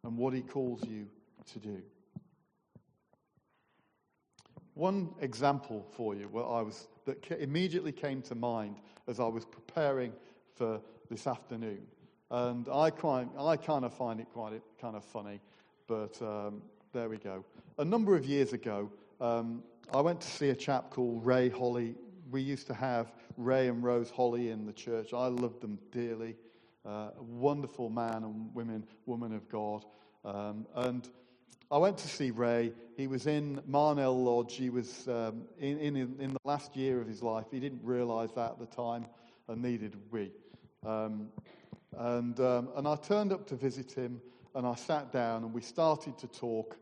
and 0.04 0.16
what 0.16 0.35
He 0.35 0.42
calls 0.42 0.85
you 0.87 1.06
to 1.52 1.59
do. 1.59 1.82
One 4.75 5.11
example 5.21 5.87
for 5.92 6.14
you 6.14 6.28
what 6.28 6.44
I 6.44 6.62
was, 6.62 6.88
that 7.04 7.30
immediately 7.30 7.92
came 7.92 8.23
to 8.23 8.35
mind 8.35 8.76
as 9.06 9.21
I 9.21 9.26
was 9.26 9.44
preparing 9.44 10.12
for 10.54 10.80
this 11.11 11.26
afternoon. 11.26 11.82
And 12.30 12.66
I, 12.73 12.88
quite, 12.90 13.28
I 13.38 13.56
kind 13.56 13.85
of 13.85 13.92
find 13.92 14.18
it 14.18 14.26
quite 14.32 14.54
kind 14.80 14.97
of 14.97 15.04
funny, 15.04 15.40
but 15.87 16.21
um, 16.23 16.62
there 16.92 17.11
we 17.11 17.18
go. 17.18 17.44
A 17.78 17.85
number 17.85 18.16
of 18.16 18.25
years 18.25 18.54
ago, 18.54 18.90
um, 19.21 19.62
I 19.92 20.00
went 20.00 20.23
to 20.23 20.26
see 20.26 20.49
a 20.49 20.54
chap 20.54 20.90
called 20.90 21.26
Ray 21.26 21.50
Holly. 21.50 21.94
We 22.30 22.40
used 22.40 22.66
to 22.68 22.75
have 22.75 23.12
Ray 23.37 23.68
and 23.68 23.82
Rose 23.82 24.11
Holly 24.11 24.50
in 24.50 24.64
the 24.64 24.73
church. 24.73 25.12
I 25.12 25.26
loved 25.26 25.61
them 25.61 25.78
dearly. 25.90 26.37
Uh, 26.85 27.11
a 27.17 27.23
wonderful 27.23 27.89
man 27.89 28.25
and 28.25 28.53
women, 28.55 28.85
woman 29.07 29.33
of 29.33 29.49
God. 29.49 29.85
Um, 30.25 30.67
and 30.75 31.09
I 31.71 31.79
went 31.79 31.97
to 31.99 32.09
see 32.09 32.33
Ray. 32.33 32.73
He 32.97 33.07
was 33.07 33.29
in 33.29 33.62
Marnell 33.69 34.21
Lodge. 34.21 34.57
He 34.57 34.69
was 34.69 35.07
um, 35.07 35.45
in, 35.59 35.79
in, 35.79 35.97
in 35.97 36.33
the 36.33 36.41
last 36.45 36.75
year 36.75 37.01
of 37.01 37.07
his 37.07 37.23
life. 37.23 37.47
He 37.53 37.61
didn't 37.61 37.83
realize 37.85 38.31
that 38.35 38.53
at 38.53 38.59
the 38.59 38.67
time, 38.67 39.07
and 39.47 39.62
neither 39.62 39.89
did 39.89 40.11
we. 40.11 40.33
Um, 40.85 41.29
and, 41.97 42.41
um, 42.41 42.69
and 42.75 42.89
I 42.89 42.97
turned 42.97 43.33
up 43.33 43.47
to 43.47 43.55
visit 43.55 43.93
him, 43.93 44.21
and 44.57 44.67
I 44.67 44.75
sat 44.75 45.12
down, 45.12 45.45
and 45.45 45.55
we 45.55 45.62
started 45.62 46.19
to 46.19 46.27
talk. 46.27 46.77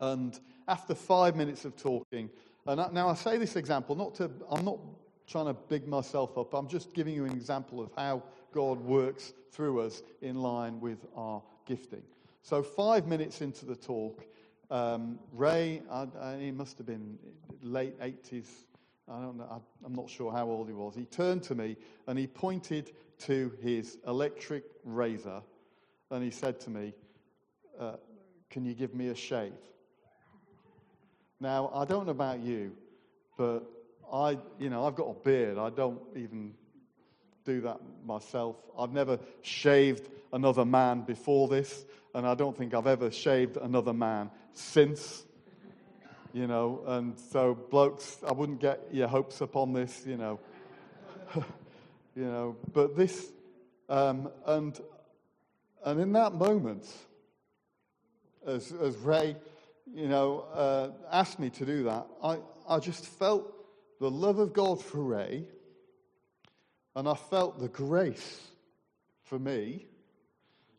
And 0.00 0.38
after 0.66 0.94
five 0.94 1.36
minutes 1.36 1.66
of 1.66 1.76
talking, 1.76 2.30
and 2.66 2.80
I, 2.80 2.88
now 2.90 3.10
I 3.10 3.14
say 3.14 3.36
this 3.36 3.56
example, 3.56 3.96
not 3.96 4.14
to, 4.14 4.30
I'm 4.50 4.64
not 4.64 4.78
trying 5.26 5.46
to 5.46 5.54
big 5.54 5.86
myself 5.86 6.36
up. 6.38 6.54
I'm 6.54 6.68
just 6.68 6.94
giving 6.94 7.14
you 7.14 7.26
an 7.26 7.32
example 7.32 7.80
of 7.82 7.90
how 7.96 8.22
God 8.52 8.80
works 8.80 9.32
through 9.50 9.80
us 9.80 10.02
in 10.20 10.36
line 10.36 10.80
with 10.80 11.06
our 11.16 11.42
gifting. 11.66 12.02
So, 12.42 12.62
five 12.62 13.06
minutes 13.06 13.40
into 13.40 13.66
the 13.66 13.76
talk, 13.76 14.24
um, 14.70 15.18
Ray, 15.32 15.82
I, 15.90 16.06
I, 16.20 16.36
he 16.38 16.50
must 16.50 16.78
have 16.78 16.86
been 16.86 17.18
late 17.62 17.98
80s. 18.00 18.46
I 19.08 19.20
don't 19.20 19.36
know, 19.36 19.48
I, 19.50 19.58
I'm 19.84 19.94
not 19.94 20.08
sure 20.08 20.32
how 20.32 20.48
old 20.48 20.68
he 20.68 20.74
was. 20.74 20.94
He 20.94 21.04
turned 21.04 21.42
to 21.44 21.54
me 21.54 21.76
and 22.06 22.18
he 22.18 22.26
pointed 22.26 22.92
to 23.20 23.52
his 23.62 23.98
electric 24.06 24.64
razor 24.84 25.42
and 26.10 26.24
he 26.24 26.30
said 26.30 26.60
to 26.60 26.70
me, 26.70 26.94
uh, 27.78 27.96
Can 28.50 28.64
you 28.64 28.74
give 28.74 28.94
me 28.94 29.08
a 29.08 29.14
shave? 29.14 29.52
Now, 31.40 31.70
I 31.74 31.84
don't 31.84 32.06
know 32.06 32.12
about 32.12 32.40
you, 32.40 32.72
but 33.36 33.64
I, 34.12 34.38
you 34.58 34.70
know, 34.70 34.86
I've 34.86 34.94
got 34.94 35.08
a 35.08 35.14
beard. 35.24 35.58
I 35.58 35.70
don't 35.70 36.00
even 36.14 36.54
do 37.44 37.60
that 37.62 37.80
myself. 38.04 38.56
I've 38.78 38.92
never 38.92 39.18
shaved 39.42 40.08
another 40.32 40.64
man 40.64 41.02
before 41.02 41.48
this, 41.48 41.84
and 42.14 42.26
I 42.26 42.34
don't 42.34 42.56
think 42.56 42.74
I've 42.74 42.86
ever 42.86 43.10
shaved 43.10 43.56
another 43.56 43.92
man 43.92 44.30
since. 44.52 45.24
You 46.32 46.46
know, 46.46 46.82
and 46.86 47.18
so 47.18 47.54
blokes, 47.54 48.18
I 48.26 48.32
wouldn't 48.32 48.60
get 48.60 48.80
your 48.90 49.08
hopes 49.08 49.42
up 49.42 49.54
on 49.54 49.74
this, 49.74 50.04
you 50.06 50.16
know. 50.16 50.40
you 51.34 52.24
know, 52.24 52.56
but 52.72 52.96
this, 52.96 53.32
um, 53.88 54.30
and 54.46 54.80
and 55.84 56.00
in 56.00 56.12
that 56.12 56.34
moment, 56.34 56.86
as 58.46 58.72
as 58.72 58.96
Ray, 58.96 59.36
you 59.94 60.08
know, 60.08 60.46
uh, 60.54 60.90
asked 61.10 61.38
me 61.38 61.50
to 61.50 61.66
do 61.66 61.82
that, 61.84 62.06
I 62.22 62.38
I 62.66 62.78
just 62.78 63.04
felt 63.04 63.52
the 64.00 64.10
love 64.10 64.38
of 64.38 64.54
God 64.54 64.82
for 64.82 65.02
Ray 65.02 65.44
and 66.94 67.08
I 67.08 67.14
felt 67.14 67.58
the 67.58 67.68
grace 67.68 68.40
for 69.24 69.38
me. 69.38 69.86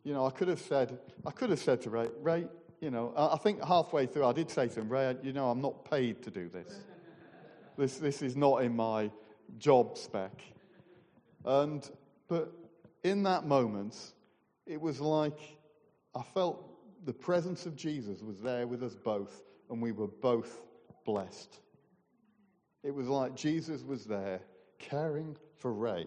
You 0.04 0.12
know, 0.12 0.26
I 0.26 0.30
could 0.30 0.48
have 0.48 0.60
said, 0.60 0.98
I 1.26 1.30
could 1.30 1.50
have 1.50 1.58
said 1.58 1.82
to 1.82 1.90
Ray, 1.90 2.08
Ray, 2.20 2.46
you 2.80 2.90
know, 2.90 3.12
I 3.16 3.36
think 3.38 3.64
halfway 3.64 4.06
through 4.06 4.26
I 4.26 4.32
did 4.32 4.50
say 4.50 4.68
to 4.68 4.80
him, 4.80 4.88
Ray, 4.88 5.16
you 5.22 5.32
know, 5.32 5.50
I'm 5.50 5.62
not 5.62 5.90
paid 5.90 6.22
to 6.24 6.30
do 6.30 6.48
this. 6.48 6.80
This, 7.76 7.96
this 7.96 8.22
is 8.22 8.36
not 8.36 8.62
in 8.62 8.76
my 8.76 9.10
job 9.58 9.96
spec. 9.98 10.42
And, 11.44 11.88
but 12.28 12.52
in 13.02 13.22
that 13.24 13.46
moment, 13.46 13.96
it 14.66 14.80
was 14.80 15.00
like 15.00 15.38
I 16.14 16.22
felt 16.22 16.70
the 17.04 17.12
presence 17.12 17.66
of 17.66 17.76
Jesus 17.76 18.22
was 18.22 18.40
there 18.40 18.66
with 18.66 18.82
us 18.82 18.94
both, 18.94 19.42
and 19.70 19.82
we 19.82 19.92
were 19.92 20.06
both 20.06 20.62
blessed. 21.04 21.60
It 22.82 22.94
was 22.94 23.08
like 23.08 23.34
Jesus 23.34 23.82
was 23.82 24.04
there 24.04 24.40
caring 24.88 25.36
for 25.56 25.72
Ray. 25.72 26.06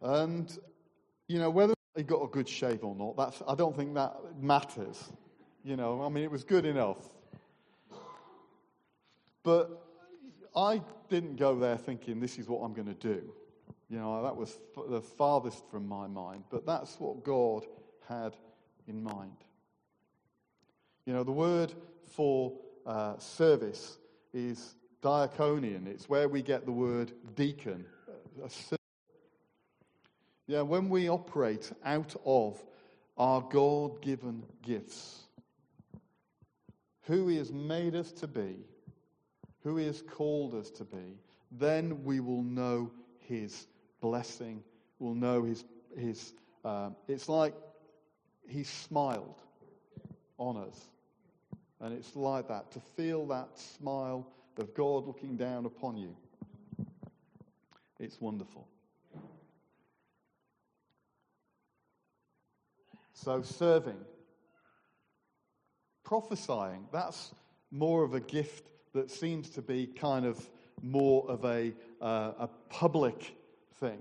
And, 0.00 0.56
you 1.28 1.38
know, 1.38 1.50
whether 1.50 1.74
he 1.96 2.02
got 2.02 2.22
a 2.22 2.28
good 2.28 2.48
shave 2.48 2.84
or 2.84 2.94
not, 2.94 3.16
that's, 3.16 3.42
I 3.48 3.54
don't 3.54 3.76
think 3.76 3.94
that 3.94 4.14
matters. 4.40 5.12
You 5.64 5.76
know, 5.76 6.02
I 6.02 6.08
mean, 6.08 6.24
it 6.24 6.30
was 6.30 6.44
good 6.44 6.66
enough. 6.66 6.98
But 9.42 9.82
I 10.54 10.82
didn't 11.08 11.36
go 11.36 11.58
there 11.58 11.76
thinking, 11.76 12.20
this 12.20 12.38
is 12.38 12.48
what 12.48 12.60
I'm 12.60 12.74
going 12.74 12.88
to 12.88 12.94
do. 12.94 13.32
You 13.88 13.98
know, 13.98 14.22
that 14.22 14.36
was 14.36 14.58
the 14.88 15.00
farthest 15.00 15.68
from 15.70 15.86
my 15.86 16.06
mind. 16.06 16.44
But 16.50 16.66
that's 16.66 16.98
what 16.98 17.24
God 17.24 17.64
had 18.08 18.36
in 18.86 19.02
mind. 19.02 19.36
You 21.06 21.12
know, 21.12 21.22
the 21.22 21.32
word 21.32 21.72
for 22.14 22.52
uh, 22.86 23.18
service 23.18 23.98
is 24.32 24.74
diaconian. 25.04 25.86
It's 25.86 26.08
where 26.08 26.30
we 26.30 26.40
get 26.40 26.64
the 26.64 26.72
word 26.72 27.12
deacon. 27.36 27.84
Yeah, 30.46 30.62
when 30.62 30.88
we 30.88 31.10
operate 31.10 31.70
out 31.84 32.16
of 32.24 32.62
our 33.18 33.42
God 33.42 34.00
given 34.00 34.42
gifts, 34.62 35.20
who 37.02 37.28
He 37.28 37.36
has 37.36 37.52
made 37.52 37.94
us 37.94 38.12
to 38.12 38.26
be, 38.26 38.56
who 39.62 39.76
He 39.76 39.84
has 39.86 40.00
called 40.00 40.54
us 40.54 40.70
to 40.70 40.84
be, 40.84 41.18
then 41.52 42.02
we 42.04 42.20
will 42.20 42.42
know 42.42 42.90
His 43.18 43.66
blessing, 44.00 44.64
we'll 44.98 45.14
know 45.14 45.44
His. 45.44 45.64
his 45.98 46.32
um, 46.64 46.96
it's 47.08 47.28
like 47.28 47.54
He 48.48 48.64
smiled 48.64 49.42
on 50.38 50.56
us. 50.56 50.80
And 51.80 51.92
it's 51.92 52.16
like 52.16 52.48
that, 52.48 52.70
to 52.72 52.80
feel 52.96 53.26
that 53.26 53.58
smile 53.58 54.26
of 54.58 54.74
God 54.74 55.06
looking 55.06 55.36
down 55.36 55.66
upon 55.66 55.96
you. 55.96 56.16
It's 57.98 58.20
wonderful. 58.20 58.68
So, 63.12 63.42
serving. 63.42 63.96
Prophesying, 66.04 66.86
that's 66.92 67.32
more 67.70 68.04
of 68.04 68.12
a 68.12 68.20
gift 68.20 68.68
that 68.92 69.10
seems 69.10 69.48
to 69.50 69.62
be 69.62 69.86
kind 69.86 70.26
of 70.26 70.50
more 70.82 71.24
of 71.30 71.44
a, 71.44 71.72
uh, 72.00 72.32
a 72.38 72.48
public 72.68 73.34
thing. 73.76 73.98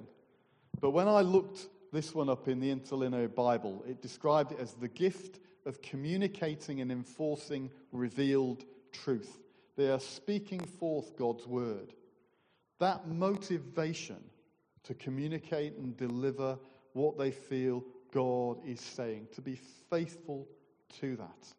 But 0.82 0.92
when 0.92 1.08
I 1.08 1.22
looked 1.22 1.68
this 1.94 2.14
one 2.14 2.30
up 2.30 2.48
in 2.48 2.60
the 2.60 2.72
Interlinear 2.72 3.30
Bible, 3.34 3.84
it 3.88 4.02
described 4.02 4.52
it 4.52 4.60
as 4.60 4.74
the 4.74 4.88
gift 4.88 5.40
of 5.66 5.82
communicating 5.82 6.82
and 6.82 6.92
enforcing 6.92 7.70
revealed 7.92 8.66
truth. 8.92 9.40
They 9.76 9.90
are 9.90 10.00
speaking 10.00 10.60
forth 10.60 11.18
God's 11.18 11.48
word. 11.48 11.94
That 12.80 13.08
motivation 13.08 14.24
to 14.84 14.94
communicate 14.94 15.78
and 15.78 15.96
deliver 15.96 16.60
what 16.94 17.18
they 17.18 17.32
feel 17.32 17.84
God 18.12 18.58
is 18.66 18.80
saying, 18.80 19.28
to 19.34 19.42
be 19.42 19.60
faithful 19.90 20.48
to 21.00 21.16
that. 21.16 21.54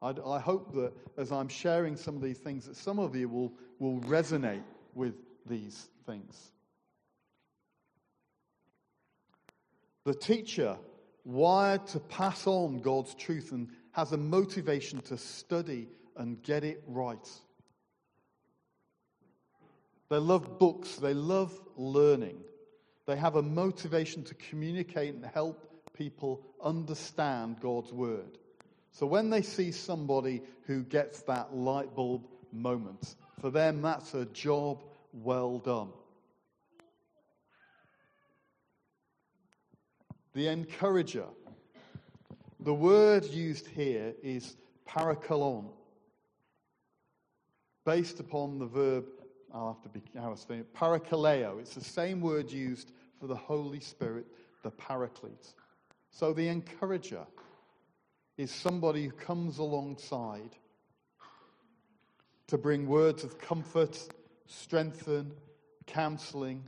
I, 0.00 0.14
I 0.24 0.38
hope 0.38 0.72
that 0.74 0.92
as 1.16 1.32
I'm 1.32 1.48
sharing 1.48 1.96
some 1.96 2.14
of 2.14 2.22
these 2.22 2.38
things, 2.38 2.66
that 2.66 2.76
some 2.76 2.98
of 2.98 3.16
you 3.16 3.28
will, 3.28 3.52
will 3.78 4.00
resonate 4.02 4.62
with 4.94 5.14
these 5.46 5.88
things. 6.06 6.52
The 10.04 10.14
teacher 10.14 10.76
wired 11.24 11.86
to 11.88 12.00
pass 12.00 12.46
on 12.46 12.80
God's 12.80 13.14
truth 13.14 13.52
and 13.52 13.68
has 13.92 14.12
a 14.12 14.16
motivation 14.16 15.00
to 15.02 15.18
study 15.18 15.88
and 16.18 16.42
get 16.42 16.64
it 16.64 16.82
right. 16.86 17.28
They 20.10 20.16
love 20.16 20.58
books, 20.58 20.96
they 20.96 21.14
love 21.14 21.58
learning. 21.76 22.38
They 23.06 23.16
have 23.16 23.36
a 23.36 23.42
motivation 23.42 24.24
to 24.24 24.34
communicate 24.34 25.14
and 25.14 25.24
help 25.24 25.64
people 25.94 26.42
understand 26.62 27.60
God's 27.60 27.92
word. 27.92 28.38
So 28.92 29.06
when 29.06 29.30
they 29.30 29.42
see 29.42 29.72
somebody 29.72 30.42
who 30.66 30.82
gets 30.82 31.22
that 31.22 31.54
light 31.54 31.94
bulb 31.94 32.26
moment, 32.52 33.14
for 33.40 33.50
them 33.50 33.80
that's 33.80 34.14
a 34.14 34.26
job 34.26 34.82
well 35.12 35.58
done. 35.58 35.88
The 40.34 40.48
encourager. 40.48 41.26
The 42.60 42.74
word 42.74 43.24
used 43.24 43.66
here 43.68 44.14
is 44.22 44.56
parakalon, 44.86 45.70
based 47.88 48.20
upon 48.20 48.58
the 48.58 48.66
verb, 48.66 49.06
I'll 49.54 49.72
have 49.72 49.80
to 49.80 49.88
be, 49.88 50.02
I 50.20 50.28
was 50.28 50.44
thinking, 50.44 50.66
parakaleo. 50.76 51.58
It's 51.58 51.74
the 51.74 51.82
same 51.82 52.20
word 52.20 52.52
used 52.52 52.92
for 53.18 53.28
the 53.28 53.34
Holy 53.34 53.80
Spirit, 53.80 54.26
the 54.62 54.70
paraclete. 54.70 55.54
So 56.10 56.34
the 56.34 56.48
encourager 56.48 57.24
is 58.36 58.50
somebody 58.50 59.06
who 59.06 59.12
comes 59.12 59.56
alongside 59.56 60.50
to 62.48 62.58
bring 62.58 62.86
words 62.86 63.24
of 63.24 63.38
comfort, 63.38 63.98
strengthen, 64.44 65.32
counseling. 65.86 66.64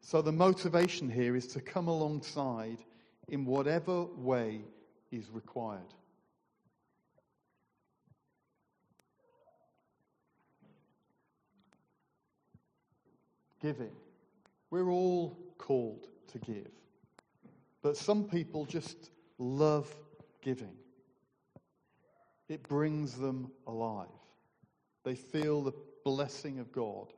So 0.00 0.22
the 0.22 0.32
motivation 0.32 1.10
here 1.10 1.36
is 1.36 1.48
to 1.48 1.60
come 1.60 1.86
alongside 1.86 2.78
in 3.28 3.44
whatever 3.44 4.04
way 4.16 4.62
is 5.10 5.28
required. 5.30 5.92
Giving. 13.62 13.92
We're 14.70 14.90
all 14.90 15.38
called 15.56 16.08
to 16.32 16.38
give. 16.40 16.70
But 17.80 17.96
some 17.96 18.24
people 18.24 18.64
just 18.64 19.10
love 19.38 19.88
giving. 20.42 20.74
It 22.48 22.62
brings 22.68 23.14
them 23.14 23.52
alive. 23.66 24.08
They 25.04 25.14
feel 25.14 25.62
the 25.62 25.72
blessing 26.04 26.58
of 26.58 26.72
God. 26.72 27.12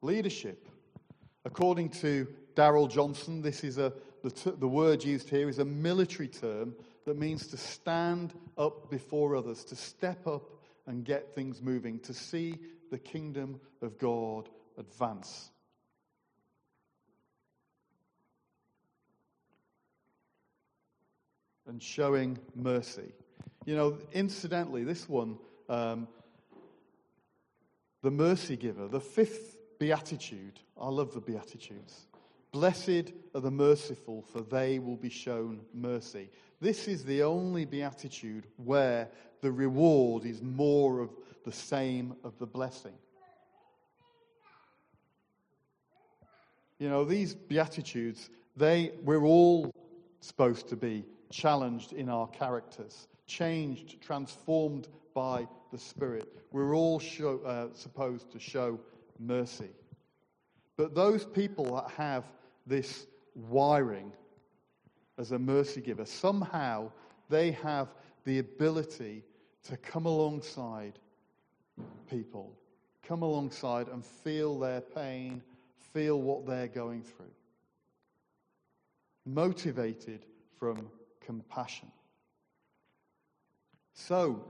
Leadership. 0.00 0.68
According 1.44 1.90
to 1.90 2.26
Daryl 2.56 2.90
Johnson, 2.90 3.40
this 3.40 3.62
is 3.62 3.78
a, 3.78 3.92
the, 4.22 4.30
t- 4.30 4.52
the 4.58 4.68
word 4.68 5.04
used 5.04 5.30
here 5.30 5.48
is 5.48 5.60
a 5.60 5.64
military 5.64 6.28
term 6.28 6.74
that 7.06 7.16
means 7.16 7.46
to 7.48 7.56
stand 7.56 8.34
up 8.58 8.90
before 8.90 9.36
others, 9.36 9.64
to 9.64 9.76
step 9.76 10.26
up 10.26 10.61
and 10.92 11.06
get 11.06 11.34
things 11.34 11.62
moving, 11.62 11.98
to 12.00 12.12
see 12.12 12.58
the 12.90 12.98
kingdom 12.98 13.58
of 13.80 13.98
God 13.98 14.50
advance. 14.76 15.50
And 21.66 21.82
showing 21.82 22.38
mercy. 22.54 23.14
You 23.64 23.74
know, 23.74 23.98
incidentally, 24.12 24.84
this 24.84 25.08
one, 25.08 25.38
um, 25.70 26.08
the 28.02 28.10
mercy 28.10 28.58
giver, 28.58 28.86
the 28.86 29.00
fifth 29.00 29.56
beatitude, 29.78 30.60
I 30.78 30.90
love 30.90 31.14
the 31.14 31.22
beatitudes. 31.22 32.06
Blessed 32.50 33.12
are 33.34 33.40
the 33.40 33.50
merciful, 33.50 34.20
for 34.30 34.42
they 34.42 34.78
will 34.78 34.96
be 34.96 35.08
shown 35.08 35.60
mercy. 35.72 36.28
This 36.60 36.86
is 36.86 37.02
the 37.02 37.22
only 37.22 37.64
beatitude 37.64 38.46
where 38.62 39.08
the 39.42 39.52
reward 39.52 40.24
is 40.24 40.40
more 40.40 41.00
of 41.00 41.10
the 41.44 41.52
same 41.52 42.14
of 42.24 42.38
the 42.38 42.46
blessing. 42.46 42.94
You 46.78 46.88
know, 46.88 47.04
these 47.04 47.34
beatitudes, 47.34 48.30
they 48.56 48.92
we're 49.02 49.24
all 49.24 49.72
supposed 50.20 50.68
to 50.68 50.76
be 50.76 51.04
challenged 51.30 51.92
in 51.92 52.08
our 52.08 52.28
characters, 52.28 53.08
changed, 53.26 54.00
transformed 54.00 54.88
by 55.14 55.46
the 55.72 55.78
Spirit. 55.78 56.28
We're 56.52 56.74
all 56.74 56.98
show, 56.98 57.40
uh, 57.44 57.68
supposed 57.74 58.30
to 58.32 58.38
show 58.38 58.78
mercy. 59.18 59.70
But 60.76 60.94
those 60.94 61.24
people 61.24 61.76
that 61.76 61.90
have 61.96 62.24
this 62.66 63.06
wiring 63.34 64.12
as 65.18 65.32
a 65.32 65.38
mercy 65.38 65.80
giver, 65.80 66.04
somehow 66.04 66.90
they 67.28 67.52
have 67.52 67.88
the 68.24 68.38
ability 68.38 69.24
to 69.64 69.76
come 69.76 70.06
alongside 70.06 70.98
people, 72.10 72.56
come 73.06 73.22
alongside 73.22 73.88
and 73.88 74.04
feel 74.04 74.58
their 74.58 74.80
pain, 74.80 75.42
feel 75.92 76.20
what 76.20 76.46
they're 76.46 76.68
going 76.68 77.02
through. 77.02 77.26
Motivated 79.24 80.26
from 80.58 80.88
compassion. 81.20 81.90
So, 83.94 84.44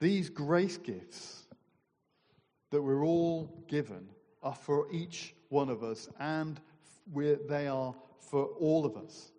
these 0.00 0.30
grace 0.30 0.78
gifts 0.78 1.46
that 2.70 2.82
we're 2.82 3.04
all 3.04 3.64
given 3.68 4.08
are 4.42 4.54
for 4.54 4.90
each 4.90 5.34
one 5.48 5.68
of 5.68 5.84
us, 5.84 6.08
and 6.18 6.60
they 7.14 7.68
are 7.68 7.94
for 8.18 8.46
all 8.58 8.86
of 8.86 8.96
us. 8.96 9.32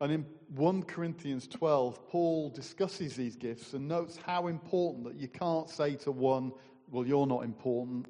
And 0.00 0.10
in 0.12 0.26
1 0.54 0.84
Corinthians 0.84 1.46
12, 1.46 2.08
Paul 2.08 2.48
discusses 2.50 3.16
these 3.16 3.36
gifts 3.36 3.74
and 3.74 3.86
notes 3.86 4.18
how 4.24 4.46
important 4.46 5.04
that 5.04 5.16
you 5.16 5.28
can't 5.28 5.68
say 5.68 5.96
to 5.96 6.10
one, 6.10 6.52
well, 6.90 7.06
you're 7.06 7.26
not 7.26 7.44
important, 7.44 8.06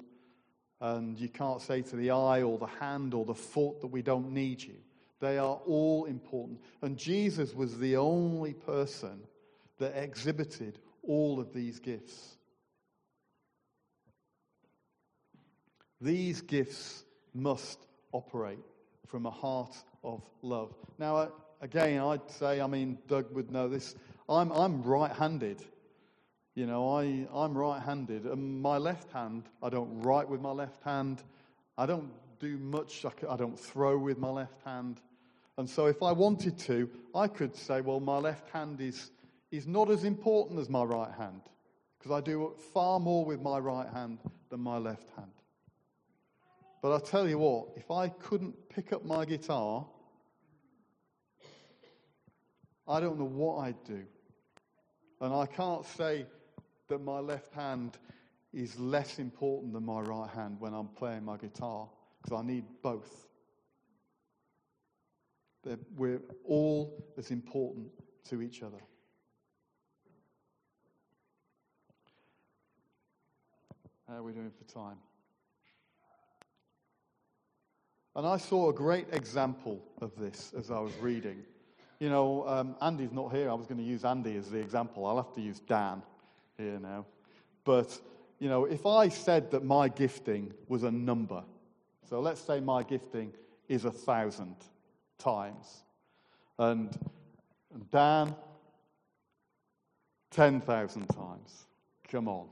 and 0.79 1.19
you 1.19 1.27
can't 1.29 1.61
say 1.61 1.81
to 1.81 1.95
the 1.95 2.11
eye 2.11 2.41
or 2.41 2.57
the 2.57 2.65
hand 2.65 3.13
or 3.13 3.25
the 3.25 3.35
foot 3.35 3.81
that 3.81 3.87
we 3.87 4.01
don't 4.01 4.31
need 4.31 4.63
you. 4.63 4.77
They 5.19 5.37
are 5.37 5.59
all 5.67 6.05
important. 6.05 6.61
And 6.81 6.97
Jesus 6.97 7.53
was 7.53 7.77
the 7.77 7.97
only 7.97 8.53
person 8.53 9.19
that 9.77 9.95
exhibited 9.95 10.79
all 11.03 11.39
of 11.39 11.53
these 11.53 11.79
gifts. 11.79 12.37
These 15.99 16.41
gifts 16.41 17.03
must 17.33 17.85
operate 18.11 18.65
from 19.05 19.25
a 19.25 19.31
heart 19.31 19.75
of 20.03 20.23
love. 20.41 20.73
Now, 20.97 21.31
again, 21.61 22.01
I'd 22.01 22.29
say, 22.29 22.59
I 22.59 22.67
mean, 22.67 22.97
Doug 23.07 23.33
would 23.33 23.51
know 23.51 23.69
this. 23.69 23.95
I'm, 24.27 24.51
I'm 24.51 24.81
right 24.81 25.11
handed. 25.11 25.63
You 26.55 26.65
know, 26.65 26.97
I, 26.97 27.27
I'm 27.33 27.57
right 27.57 27.81
handed. 27.81 28.25
And 28.25 28.61
my 28.61 28.77
left 28.77 29.11
hand, 29.11 29.43
I 29.63 29.69
don't 29.69 30.01
write 30.01 30.27
with 30.27 30.41
my 30.41 30.51
left 30.51 30.83
hand. 30.83 31.23
I 31.77 31.85
don't 31.85 32.11
do 32.39 32.57
much. 32.57 33.05
I 33.05 33.37
don't 33.37 33.57
throw 33.57 33.97
with 33.97 34.17
my 34.17 34.29
left 34.29 34.61
hand. 34.65 34.99
And 35.57 35.69
so, 35.69 35.85
if 35.85 36.01
I 36.01 36.11
wanted 36.11 36.57
to, 36.59 36.89
I 37.13 37.27
could 37.27 37.55
say, 37.55 37.81
well, 37.81 37.99
my 37.99 38.17
left 38.17 38.49
hand 38.49 38.81
is, 38.81 39.11
is 39.51 39.67
not 39.67 39.89
as 39.89 40.03
important 40.03 40.59
as 40.59 40.69
my 40.69 40.83
right 40.83 41.11
hand 41.17 41.41
because 41.97 42.11
I 42.11 42.21
do 42.21 42.53
far 42.73 42.99
more 42.99 43.23
with 43.23 43.41
my 43.41 43.59
right 43.59 43.87
hand 43.87 44.17
than 44.49 44.59
my 44.59 44.77
left 44.77 45.09
hand. 45.15 45.31
But 46.81 46.95
I 46.95 46.99
tell 46.99 47.29
you 47.29 47.37
what, 47.37 47.67
if 47.75 47.91
I 47.91 48.07
couldn't 48.09 48.55
pick 48.69 48.91
up 48.91 49.05
my 49.05 49.23
guitar, 49.23 49.85
I 52.91 52.99
don't 52.99 53.17
know 53.17 53.23
what 53.23 53.59
I'd 53.59 53.81
do. 53.85 54.03
And 55.21 55.33
I 55.33 55.45
can't 55.45 55.85
say 55.85 56.25
that 56.89 57.01
my 57.01 57.19
left 57.19 57.53
hand 57.53 57.97
is 58.53 58.77
less 58.77 59.17
important 59.17 59.71
than 59.71 59.85
my 59.85 60.01
right 60.01 60.29
hand 60.29 60.57
when 60.59 60.73
I'm 60.73 60.89
playing 60.89 61.23
my 61.23 61.37
guitar, 61.37 61.87
because 62.21 62.37
I 62.37 62.45
need 62.45 62.65
both. 62.83 63.27
They're, 65.63 65.79
we're 65.95 66.21
all 66.43 67.05
as 67.17 67.31
important 67.31 67.87
to 68.29 68.41
each 68.41 68.61
other. 68.61 68.81
How 74.09 74.15
are 74.15 74.23
we 74.23 74.33
doing 74.33 74.51
for 74.51 74.65
time? 74.65 74.97
And 78.17 78.27
I 78.27 78.35
saw 78.35 78.69
a 78.69 78.73
great 78.73 79.07
example 79.13 79.81
of 80.01 80.13
this 80.17 80.51
as 80.57 80.71
I 80.71 80.79
was 80.79 80.91
reading. 80.97 81.45
You 82.01 82.09
know, 82.09 82.47
um, 82.47 82.75
Andy's 82.81 83.11
not 83.11 83.31
here. 83.31 83.47
I 83.47 83.53
was 83.53 83.67
going 83.67 83.77
to 83.77 83.83
use 83.83 84.03
Andy 84.03 84.35
as 84.35 84.49
the 84.49 84.57
example. 84.57 85.05
I'll 85.05 85.17
have 85.17 85.35
to 85.35 85.41
use 85.41 85.59
Dan 85.59 86.01
here 86.57 86.79
now. 86.79 87.05
But, 87.63 87.95
you 88.39 88.49
know, 88.49 88.65
if 88.65 88.87
I 88.87 89.07
said 89.07 89.51
that 89.51 89.63
my 89.63 89.87
gifting 89.87 90.51
was 90.67 90.81
a 90.81 90.89
number, 90.89 91.43
so 92.09 92.19
let's 92.19 92.41
say 92.41 92.59
my 92.59 92.81
gifting 92.81 93.31
is 93.69 93.85
a 93.85 93.91
thousand 93.91 94.55
times, 95.19 95.83
and 96.57 96.89
Dan, 97.91 98.35
10,000 100.31 101.05
times. 101.05 101.67
Come 102.09 102.27
on. 102.27 102.47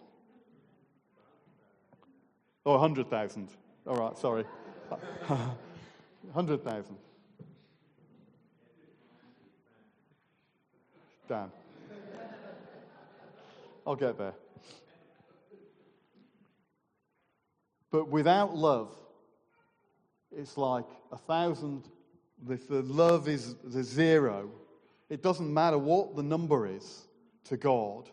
Oh, 2.67 2.73
100,000. 2.73 3.49
All 3.87 3.95
right, 3.95 4.15
sorry. 4.15 4.43
100,000. 5.25 6.97
Dan. 11.29 11.51
I'll 13.85 13.95
get 13.95 14.17
there. 14.17 14.33
But 17.91 18.09
without 18.09 18.55
love, 18.55 18.95
it's 20.35 20.57
like 20.57 20.85
a 21.11 21.17
thousand. 21.17 21.87
If 22.49 22.67
the 22.67 22.81
love 22.81 23.27
is 23.27 23.55
the 23.63 23.83
zero, 23.83 24.49
it 25.07 25.21
doesn't 25.21 25.53
matter 25.53 25.77
what 25.77 26.15
the 26.15 26.23
number 26.23 26.65
is 26.65 27.07
to 27.45 27.57
God. 27.57 28.09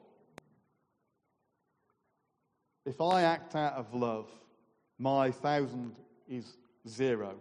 If 2.85 3.01
I 3.01 3.23
act 3.23 3.55
out 3.55 3.75
of 3.75 3.95
love, 3.95 4.29
my 4.99 5.31
thousand 5.31 5.97
is 6.29 6.59
zero. 6.87 7.35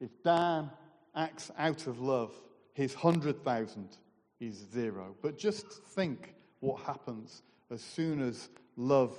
If 0.00 0.22
Dan 0.22 0.70
acts 1.14 1.50
out 1.58 1.86
of 1.86 2.00
love, 2.00 2.34
his 2.72 2.94
hundred 2.94 3.44
thousand 3.44 3.98
is 4.40 4.66
zero. 4.72 5.14
But 5.22 5.38
just 5.38 5.66
think 5.66 6.34
what 6.60 6.80
happens 6.82 7.42
as 7.70 7.80
soon 7.80 8.20
as 8.20 8.48
love 8.76 9.16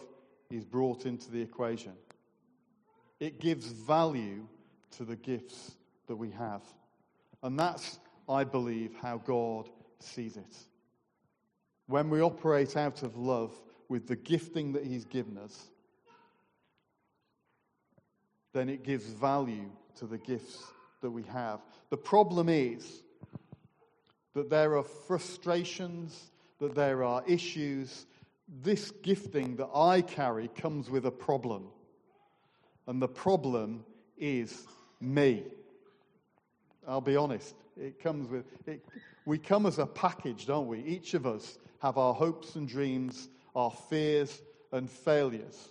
is 0.50 0.66
brought 0.66 1.06
into 1.06 1.32
the 1.32 1.42
equation. 1.42 1.94
It 3.20 3.40
gives 3.40 3.68
value 3.68 4.46
to 4.92 5.04
the 5.04 5.16
gifts 5.16 5.76
that 6.08 6.16
we 6.16 6.32
have. 6.32 6.62
And 7.44 7.60
that's, 7.60 8.00
I 8.30 8.44
believe, 8.44 8.96
how 9.02 9.18
God 9.18 9.70
sees 10.00 10.38
it. 10.38 10.56
When 11.88 12.10
we 12.10 12.22
operate 12.22 12.78
out 12.78 13.04
of 13.04 13.18
love 13.18 13.54
with 13.90 14.08
the 14.08 14.16
gifting 14.16 14.74
that 14.74 14.86
He's 14.86 15.06
given 15.06 15.38
us, 15.38 15.68
then 18.54 18.70
it 18.70 18.84
gives 18.84 19.06
value 19.06 19.70
to 19.98 20.06
the 20.06 20.18
gifts 20.18 20.64
that 21.02 21.12
we 21.12 21.24
have. 21.24 21.60
The 21.90 21.98
problem 21.98 22.50
is 22.50 23.04
that 24.38 24.52
there 24.52 24.78
are 24.78 24.84
frustrations, 24.84 26.30
that 26.60 26.76
there 26.76 27.04
are 27.04 27.24
issues. 27.26 28.06
This 28.62 28.92
gifting 29.02 29.56
that 29.56 29.70
I 29.74 30.04
carry 30.04 30.48
comes 30.50 30.92
with 30.92 31.08
a 31.08 31.12
problem. 31.12 31.70
And 32.86 33.02
the 33.02 33.08
problem 33.08 33.84
is 34.16 34.68
me. 35.02 35.44
I'll 36.88 37.02
be 37.02 37.16
honest. 37.16 37.56
It 37.82 38.00
comes 38.00 38.30
with 38.30 38.46
it, 38.68 38.86
we 39.26 39.40
come 39.40 39.66
as 39.66 39.80
a 39.80 39.88
package, 39.88 40.46
don't 40.46 40.68
we? 40.68 40.84
Each 40.84 41.16
of 41.16 41.26
us 41.26 41.58
have 41.80 41.98
our 41.98 42.14
hopes 42.14 42.54
and 42.54 42.68
dreams, 42.68 43.30
our 43.56 43.72
fears 43.72 44.40
and 44.72 44.88
failures. 44.88 45.70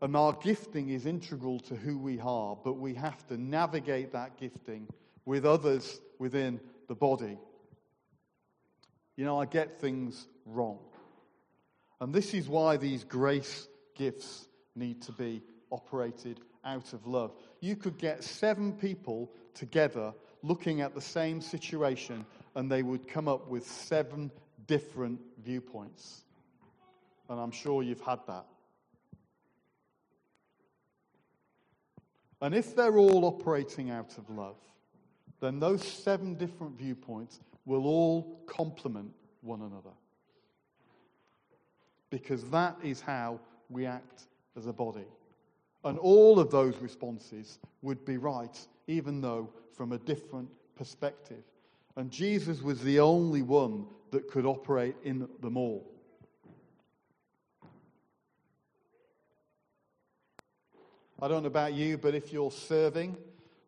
And 0.00 0.16
our 0.16 0.32
gifting 0.32 0.88
is 0.88 1.04
integral 1.04 1.60
to 1.60 1.76
who 1.76 1.98
we 1.98 2.20
are, 2.20 2.56
but 2.64 2.78
we 2.78 2.94
have 2.94 3.26
to 3.26 3.36
navigate 3.36 4.12
that 4.12 4.38
gifting 4.38 4.88
with 5.26 5.44
others 5.44 6.00
within 6.18 6.60
the 6.88 6.94
body. 6.94 7.38
You 9.16 9.24
know, 9.24 9.40
I 9.40 9.46
get 9.46 9.80
things 9.80 10.28
wrong. 10.44 10.78
And 12.00 12.14
this 12.14 12.34
is 12.34 12.48
why 12.48 12.76
these 12.76 13.04
grace 13.04 13.68
gifts 13.94 14.48
need 14.74 15.02
to 15.02 15.12
be 15.12 15.42
operated 15.70 16.40
out 16.64 16.92
of 16.92 17.06
love. 17.06 17.34
You 17.60 17.76
could 17.76 17.96
get 17.96 18.22
seven 18.22 18.72
people 18.72 19.32
together 19.54 20.12
looking 20.42 20.80
at 20.82 20.94
the 20.94 21.00
same 21.00 21.40
situation, 21.40 22.26
and 22.54 22.70
they 22.70 22.82
would 22.82 23.08
come 23.08 23.28
up 23.28 23.48
with 23.48 23.66
seven 23.66 24.30
different 24.66 25.20
viewpoints. 25.42 26.24
And 27.28 27.40
I'm 27.40 27.50
sure 27.50 27.82
you've 27.82 28.00
had 28.00 28.20
that. 28.26 28.46
And 32.42 32.54
if 32.54 32.76
they're 32.76 32.98
all 32.98 33.24
operating 33.24 33.90
out 33.90 34.18
of 34.18 34.28
love, 34.28 34.58
then 35.40 35.60
those 35.60 35.82
seven 35.82 36.34
different 36.34 36.78
viewpoints 36.78 37.40
will 37.64 37.86
all 37.86 38.40
complement 38.46 39.12
one 39.42 39.60
another. 39.60 39.94
Because 42.10 42.44
that 42.50 42.76
is 42.82 43.00
how 43.00 43.40
we 43.68 43.84
act 43.84 44.24
as 44.56 44.66
a 44.66 44.72
body. 44.72 45.06
And 45.84 45.98
all 45.98 46.38
of 46.38 46.50
those 46.50 46.76
responses 46.78 47.58
would 47.82 48.04
be 48.04 48.16
right, 48.16 48.58
even 48.86 49.20
though 49.20 49.50
from 49.76 49.92
a 49.92 49.98
different 49.98 50.48
perspective. 50.76 51.42
And 51.96 52.10
Jesus 52.10 52.62
was 52.62 52.80
the 52.82 53.00
only 53.00 53.42
one 53.42 53.86
that 54.10 54.30
could 54.30 54.46
operate 54.46 54.96
in 55.04 55.28
them 55.40 55.56
all. 55.56 55.86
I 61.20 61.28
don't 61.28 61.42
know 61.42 61.48
about 61.48 61.72
you, 61.72 61.96
but 61.96 62.14
if 62.14 62.32
you're 62.32 62.50
serving, 62.50 63.16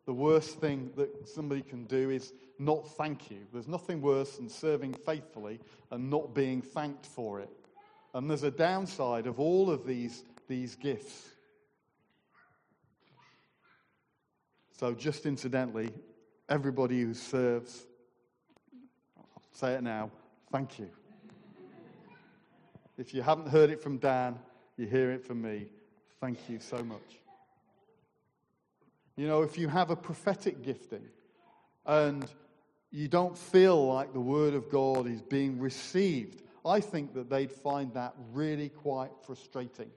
the 0.09 0.13
worst 0.13 0.59
thing 0.59 0.89
that 0.95 1.29
somebody 1.29 1.61
can 1.61 1.85
do 1.85 2.09
is 2.09 2.33
not 2.57 2.87
thank 2.97 3.29
you. 3.29 3.37
There's 3.53 3.67
nothing 3.67 4.01
worse 4.01 4.37
than 4.37 4.49
serving 4.49 4.95
faithfully 4.95 5.59
and 5.91 6.09
not 6.09 6.33
being 6.33 6.63
thanked 6.63 7.05
for 7.05 7.39
it. 7.39 7.51
And 8.15 8.27
there's 8.27 8.41
a 8.41 8.49
downside 8.49 9.27
of 9.27 9.39
all 9.39 9.69
of 9.69 9.85
these, 9.85 10.23
these 10.47 10.73
gifts. 10.73 11.29
So, 14.79 14.95
just 14.95 15.27
incidentally, 15.27 15.91
everybody 16.49 17.03
who 17.03 17.13
serves, 17.13 17.85
I'll 19.15 19.43
say 19.51 19.73
it 19.73 19.83
now, 19.83 20.09
thank 20.51 20.79
you. 20.79 20.89
If 22.97 23.13
you 23.13 23.21
haven't 23.21 23.49
heard 23.49 23.69
it 23.69 23.79
from 23.79 23.99
Dan, 23.99 24.39
you 24.75 24.87
hear 24.87 25.11
it 25.11 25.23
from 25.23 25.39
me. 25.39 25.67
Thank 26.19 26.49
you 26.49 26.59
so 26.59 26.83
much. 26.83 27.18
You 29.19 29.27
know, 29.27 29.41
if 29.41 29.57
you 29.57 29.67
have 29.67 29.89
a 29.89 29.97
prophetic 29.97 30.63
gifting 30.63 31.03
and 31.85 32.25
you 32.89 33.09
don't 33.09 33.37
feel 33.37 33.85
like 33.85 34.13
the 34.13 34.19
word 34.21 34.53
of 34.53 34.69
God 34.69 35.07
is 35.07 35.21
being 35.21 35.59
received, 35.59 36.41
I 36.65 36.79
think 36.79 37.13
that 37.15 37.29
they'd 37.29 37.51
find 37.51 37.93
that 37.95 38.13
really 38.31 38.69
quite 38.69 39.11
frustrating. 39.25 39.89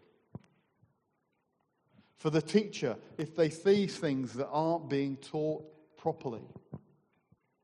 For 2.18 2.30
the 2.30 2.42
teacher, 2.42 2.96
if 3.16 3.37
they 3.37 3.48
see 3.48 3.87
things 3.87 4.32
that 4.32 4.48
aren't 4.48 4.90
being 4.90 5.16
taught 5.18 5.66
properly, 5.96 6.42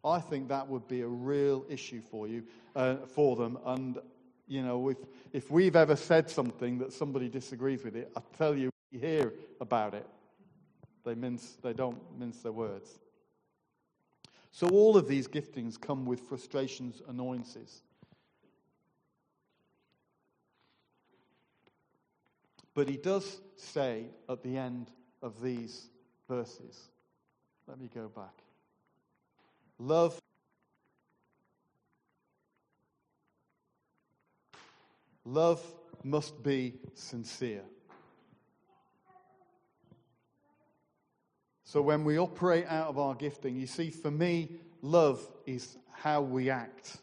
I 0.05 0.21
think 0.21 0.47
that 0.51 0.68
would 0.68 0.87
be 0.87 1.01
a 1.01 1.09
real 1.09 1.66
issue 1.68 2.03
for 2.03 2.29
you, 2.29 2.44
uh, 2.77 2.99
for 2.99 3.35
them. 3.35 3.59
And, 3.66 3.99
you 4.47 4.62
know, 4.62 4.90
if, 4.90 4.99
if 5.33 5.51
we've 5.51 5.75
ever 5.75 5.97
said 5.97 6.31
something 6.31 6.79
that 6.79 6.92
somebody 6.92 7.29
disagrees 7.29 7.83
with 7.83 7.97
it, 7.97 8.12
I 8.16 8.21
tell 8.37 8.57
you, 8.57 8.71
we 8.92 9.01
hear 9.01 9.35
about 9.61 9.94
it. 9.94 10.07
They, 11.09 11.14
mince, 11.14 11.57
they 11.62 11.73
don't 11.73 11.99
mince 12.18 12.42
their 12.42 12.53
words. 12.53 12.99
So 14.51 14.68
all 14.68 14.94
of 14.99 15.09
these 15.09 15.27
giftings 15.27 15.81
come 15.81 16.05
with 16.05 16.21
frustrations, 16.21 17.01
annoyances. 17.09 17.81
But 22.75 22.90
he 22.90 22.99
does 22.99 23.40
say 23.57 24.09
at 24.29 24.42
the 24.42 24.59
end 24.59 24.90
of 25.23 25.40
these 25.40 25.88
verses, 26.29 26.90
let 27.66 27.81
me 27.81 27.88
go 27.94 28.09
back. 28.09 28.42
Love 29.79 30.21
Love 35.25 35.62
must 36.05 36.42
be 36.42 36.75
sincere. 36.92 37.64
So 41.68 41.83
when 41.83 42.02
we 42.02 42.18
operate 42.18 42.64
out 42.66 42.88
of 42.88 42.98
our 42.98 43.14
gifting, 43.14 43.54
you 43.54 43.66
see, 43.66 43.90
for 43.90 44.11
me, 44.11 44.52
love 44.81 45.28
is 45.44 45.76
how 45.92 46.22
we 46.22 46.48
act. 46.48 46.96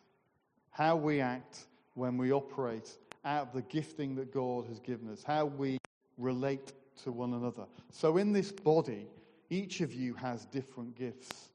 How 0.72 0.96
we 0.96 1.22
act 1.22 1.68
when 1.94 2.18
we 2.18 2.32
operate 2.32 2.98
out 3.24 3.50
of 3.50 3.54
the 3.54 3.62
gifting 3.62 4.16
that 4.16 4.34
God 4.34 4.66
has 4.66 4.80
given 4.80 5.08
us. 5.12 5.22
How 5.24 5.46
we 5.46 5.78
relate 6.18 6.74
to 7.04 7.12
one 7.12 7.36
another. 7.36 7.66
So 7.92 8.18
in 8.18 8.34
this 8.34 8.52
body, 8.52 9.06
each 9.52 9.82
of 9.82 9.94
you 9.94 10.16
has 10.16 10.46
different 10.46 10.96
gifts. 10.96 11.52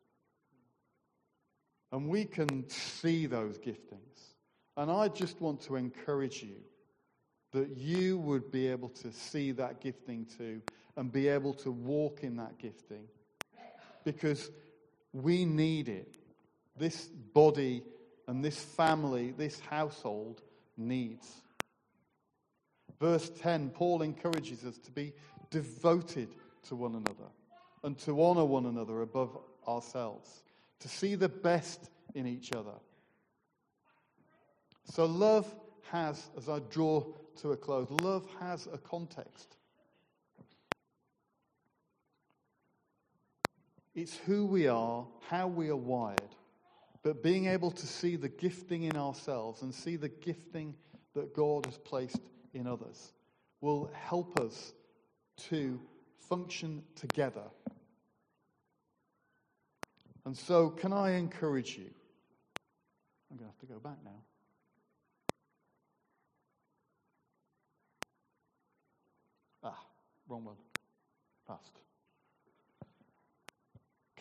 And 1.90 2.08
we 2.08 2.24
can 2.24 2.68
see 2.68 3.26
those 3.26 3.58
giftings. 3.58 4.36
And 4.76 4.88
I 4.88 5.08
just 5.08 5.40
want 5.40 5.60
to 5.62 5.74
encourage 5.74 6.44
you 6.44 6.60
that 7.50 7.76
you 7.76 8.18
would 8.18 8.52
be 8.52 8.68
able 8.68 8.90
to 8.90 9.10
see 9.10 9.50
that 9.50 9.80
gifting 9.80 10.26
too 10.26 10.62
and 11.00 11.10
be 11.10 11.28
able 11.28 11.54
to 11.54 11.70
walk 11.70 12.22
in 12.22 12.36
that 12.36 12.58
gifting 12.58 13.04
because 14.04 14.50
we 15.14 15.46
need 15.46 15.88
it. 15.88 16.14
This 16.76 17.06
body 17.06 17.82
and 18.28 18.44
this 18.44 18.60
family, 18.60 19.30
this 19.30 19.58
household 19.60 20.42
needs. 20.76 21.26
Verse 23.00 23.30
10, 23.40 23.70
Paul 23.70 24.02
encourages 24.02 24.62
us 24.66 24.76
to 24.76 24.90
be 24.90 25.14
devoted 25.50 26.28
to 26.68 26.76
one 26.76 26.94
another 26.94 27.30
and 27.82 27.96
to 28.00 28.22
honor 28.22 28.44
one 28.44 28.66
another 28.66 29.00
above 29.00 29.38
ourselves, 29.66 30.42
to 30.80 30.88
see 30.88 31.14
the 31.14 31.30
best 31.30 31.88
in 32.14 32.26
each 32.26 32.52
other. 32.52 32.76
So, 34.84 35.06
love 35.06 35.50
has, 35.90 36.28
as 36.36 36.50
I 36.50 36.58
draw 36.70 37.06
to 37.40 37.52
a 37.52 37.56
close. 37.56 37.88
Love 38.02 38.26
has 38.38 38.68
a 38.70 38.76
context. 38.76 39.56
It's 43.94 44.16
who 44.18 44.46
we 44.46 44.68
are, 44.68 45.06
how 45.28 45.48
we 45.48 45.68
are 45.68 45.76
wired, 45.76 46.34
but 47.02 47.22
being 47.22 47.46
able 47.46 47.70
to 47.70 47.86
see 47.86 48.16
the 48.16 48.28
gifting 48.28 48.84
in 48.84 48.96
ourselves 48.96 49.62
and 49.62 49.74
see 49.74 49.96
the 49.96 50.08
gifting 50.08 50.74
that 51.14 51.34
God 51.34 51.66
has 51.66 51.76
placed 51.78 52.20
in 52.54 52.66
others 52.66 53.12
will 53.60 53.90
help 53.92 54.38
us 54.40 54.72
to 55.48 55.80
function 56.28 56.82
together. 56.94 57.44
And 60.24 60.36
so, 60.36 60.70
can 60.70 60.92
I 60.92 61.12
encourage 61.12 61.76
you? 61.76 61.90
I'm 63.30 63.36
going 63.36 63.50
to 63.50 63.52
have 63.52 63.58
to 63.60 63.66
go 63.66 63.78
back 63.78 63.96
now. 64.04 64.22
Ah, 69.62 69.78
wrong 70.28 70.44
one. 70.44 70.56
Past. 71.46 71.79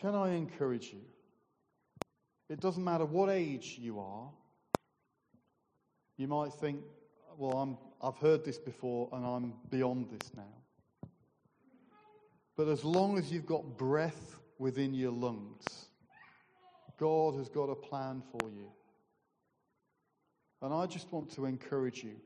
Can 0.00 0.14
I 0.14 0.30
encourage 0.30 0.92
you? 0.94 1.02
It 2.48 2.58
doesn't 2.58 2.82
matter 2.82 3.04
what 3.04 3.28
age 3.28 3.76
you 3.78 4.00
are. 4.00 4.30
You 6.16 6.26
might 6.26 6.54
think, 6.54 6.80
well, 7.36 7.58
I'm, 7.58 7.78
I've 8.02 8.16
heard 8.16 8.44
this 8.44 8.58
before 8.58 9.10
and 9.12 9.24
I'm 9.26 9.54
beyond 9.68 10.08
this 10.10 10.32
now. 10.34 11.10
But 12.56 12.68
as 12.68 12.82
long 12.82 13.18
as 13.18 13.30
you've 13.30 13.46
got 13.46 13.76
breath 13.76 14.36
within 14.58 14.94
your 14.94 15.12
lungs, 15.12 15.64
God 16.98 17.36
has 17.36 17.48
got 17.48 17.64
a 17.64 17.74
plan 17.74 18.22
for 18.32 18.50
you. 18.50 18.70
And 20.62 20.72
I 20.72 20.86
just 20.86 21.12
want 21.12 21.30
to 21.32 21.44
encourage 21.44 22.02
you. 22.02 22.16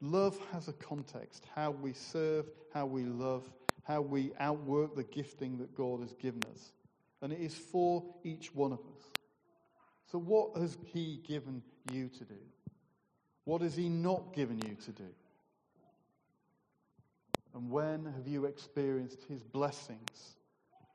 Love 0.00 0.38
has 0.52 0.68
a 0.68 0.72
context. 0.74 1.44
How 1.54 1.72
we 1.72 1.92
serve, 1.92 2.46
how 2.72 2.86
we 2.86 3.02
love, 3.02 3.50
how 3.82 4.00
we 4.00 4.32
outwork 4.38 4.94
the 4.94 5.04
gifting 5.04 5.58
that 5.58 5.74
God 5.74 6.00
has 6.00 6.14
given 6.14 6.42
us. 6.52 6.72
And 7.22 7.32
it 7.32 7.40
is 7.40 7.54
for 7.54 8.04
each 8.24 8.54
one 8.54 8.72
of 8.72 8.78
us. 8.78 9.04
So, 10.10 10.18
what 10.18 10.56
has 10.56 10.76
He 10.92 11.20
given 11.26 11.62
you 11.92 12.08
to 12.08 12.24
do? 12.24 12.38
What 13.44 13.62
has 13.62 13.76
He 13.76 13.88
not 13.88 14.34
given 14.34 14.58
you 14.58 14.76
to 14.84 14.90
do? 14.92 15.08
And 17.54 17.70
when 17.70 18.06
have 18.06 18.26
you 18.26 18.46
experienced 18.46 19.24
His 19.28 19.42
blessings 19.42 20.36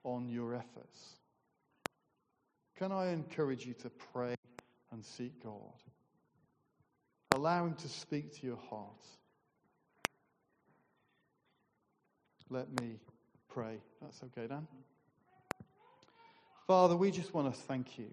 on 0.03 0.29
your 0.29 0.55
efforts? 0.55 1.15
Can 2.77 2.91
I 2.91 3.07
encourage 3.07 3.65
you 3.65 3.73
to 3.75 3.89
pray 3.89 4.35
and 4.91 5.03
seek 5.03 5.43
God? 5.43 5.81
Allow 7.33 7.65
Him 7.65 7.75
to 7.75 7.89
speak 7.89 8.33
to 8.39 8.47
your 8.47 8.59
heart. 8.69 9.05
Let 12.49 12.69
me 12.81 12.99
pray. 13.49 13.79
That's 14.01 14.21
okay, 14.23 14.47
Dan? 14.47 14.67
Father, 16.67 16.95
we 16.95 17.11
just 17.11 17.33
want 17.33 17.53
to 17.53 17.59
thank 17.61 17.99
you. 17.99 18.11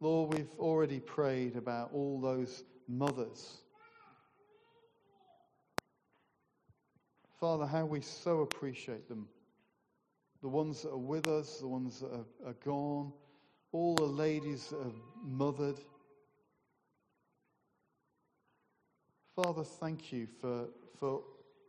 Lord, 0.00 0.32
we've 0.32 0.48
already 0.58 0.98
prayed 0.98 1.56
about 1.56 1.90
all 1.92 2.18
those 2.20 2.64
mothers. 2.88 3.58
Father, 7.38 7.66
how 7.66 7.84
we 7.84 8.00
so 8.00 8.40
appreciate 8.40 9.08
them. 9.08 9.28
The 10.40 10.48
ones 10.48 10.82
that 10.82 10.90
are 10.90 10.96
with 10.96 11.28
us, 11.28 11.58
the 11.58 11.68
ones 11.68 12.00
that 12.00 12.12
are, 12.12 12.48
are 12.48 12.56
gone, 12.64 13.12
all 13.72 13.94
the 13.94 14.04
ladies 14.04 14.68
that 14.68 14.82
have 14.82 14.96
mothered. 15.22 15.80
Father, 19.36 19.64
thank 19.64 20.12
you 20.12 20.26
for, 20.40 20.68
for 20.98 21.22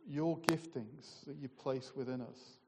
your 0.08 0.38
giftings 0.38 1.22
that 1.26 1.36
you 1.36 1.48
place 1.48 1.92
within 1.94 2.22
us. 2.22 2.61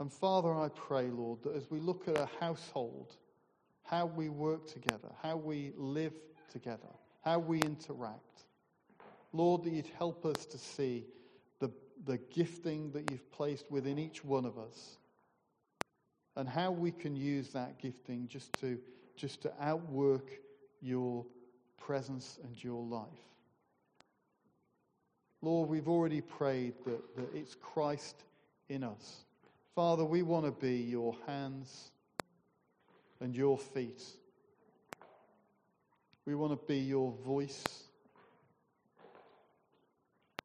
And 0.00 0.10
Father, 0.10 0.54
I 0.54 0.70
pray, 0.70 1.10
Lord, 1.10 1.42
that 1.42 1.54
as 1.54 1.70
we 1.70 1.78
look 1.78 2.08
at 2.08 2.18
a 2.18 2.28
household, 2.40 3.14
how 3.84 4.06
we 4.06 4.30
work 4.30 4.66
together, 4.66 5.10
how 5.22 5.36
we 5.36 5.72
live 5.76 6.14
together, 6.50 6.88
how 7.22 7.38
we 7.38 7.60
interact, 7.60 8.46
Lord, 9.34 9.62
that 9.64 9.72
you'd 9.72 9.90
help 9.98 10.24
us 10.24 10.46
to 10.46 10.58
see 10.58 11.04
the, 11.58 11.70
the 12.06 12.16
gifting 12.32 12.90
that 12.92 13.10
you've 13.10 13.30
placed 13.30 13.70
within 13.70 13.98
each 13.98 14.24
one 14.24 14.46
of 14.46 14.58
us 14.58 14.96
and 16.34 16.48
how 16.48 16.70
we 16.70 16.90
can 16.90 17.14
use 17.14 17.50
that 17.50 17.78
gifting 17.78 18.26
just 18.26 18.52
to, 18.60 18.78
just 19.16 19.42
to 19.42 19.52
outwork 19.60 20.30
your 20.80 21.26
presence 21.76 22.38
and 22.42 22.64
your 22.64 22.82
life. 22.82 23.04
Lord, 25.42 25.68
we've 25.68 25.88
already 25.88 26.22
prayed 26.22 26.72
that, 26.86 27.16
that 27.16 27.34
it's 27.34 27.54
Christ 27.54 28.24
in 28.70 28.82
us. 28.82 29.24
Father, 29.80 30.04
we 30.04 30.20
want 30.20 30.44
to 30.44 30.52
be 30.52 30.76
your 30.76 31.16
hands 31.26 31.90
and 33.18 33.34
your 33.34 33.56
feet. 33.56 34.04
We 36.26 36.34
want 36.34 36.52
to 36.52 36.66
be 36.66 36.80
your 36.80 37.14
voice 37.24 37.84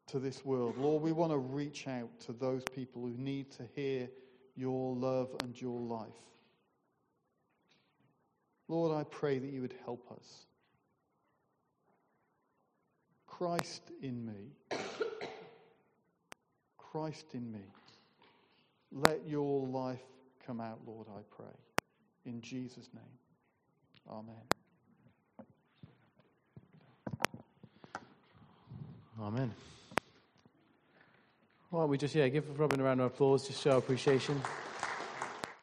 to 0.07 0.19
this 0.19 0.45
world. 0.45 0.77
Lord, 0.77 1.03
we 1.03 1.11
want 1.11 1.33
to 1.33 1.37
reach 1.37 1.85
out 1.85 2.17
to 2.21 2.31
those 2.31 2.63
people 2.73 3.01
who 3.01 3.13
need 3.17 3.51
to 3.57 3.63
hear 3.75 4.07
your 4.55 4.95
love 4.95 5.35
and 5.43 5.61
your 5.61 5.81
life. 5.81 6.07
Lord, 8.69 8.97
I 8.97 9.03
pray 9.03 9.37
that 9.37 9.51
you 9.51 9.59
would 9.59 9.75
help 9.83 10.09
us. 10.13 10.45
Christ 13.27 13.81
in 14.01 14.25
me. 14.25 14.79
Christ 16.77 17.25
in 17.33 17.51
me. 17.51 17.65
Let 18.91 19.27
your 19.27 19.67
life 19.67 19.99
come 20.45 20.61
out, 20.61 20.79
Lord, 20.85 21.07
I 21.09 21.21
pray. 21.35 21.45
In 22.25 22.41
Jesus' 22.41 22.89
name. 22.93 23.03
Amen. 24.09 24.35
Amen. 29.19 29.51
Why 31.69 31.81
don't 31.81 31.89
we 31.89 31.97
just, 31.97 32.15
yeah, 32.15 32.27
give 32.27 32.59
Robin 32.59 32.79
a 32.79 32.83
round 32.83 33.01
of 33.01 33.07
applause, 33.07 33.47
just 33.47 33.61
show 33.61 33.77
appreciation. 33.77 34.41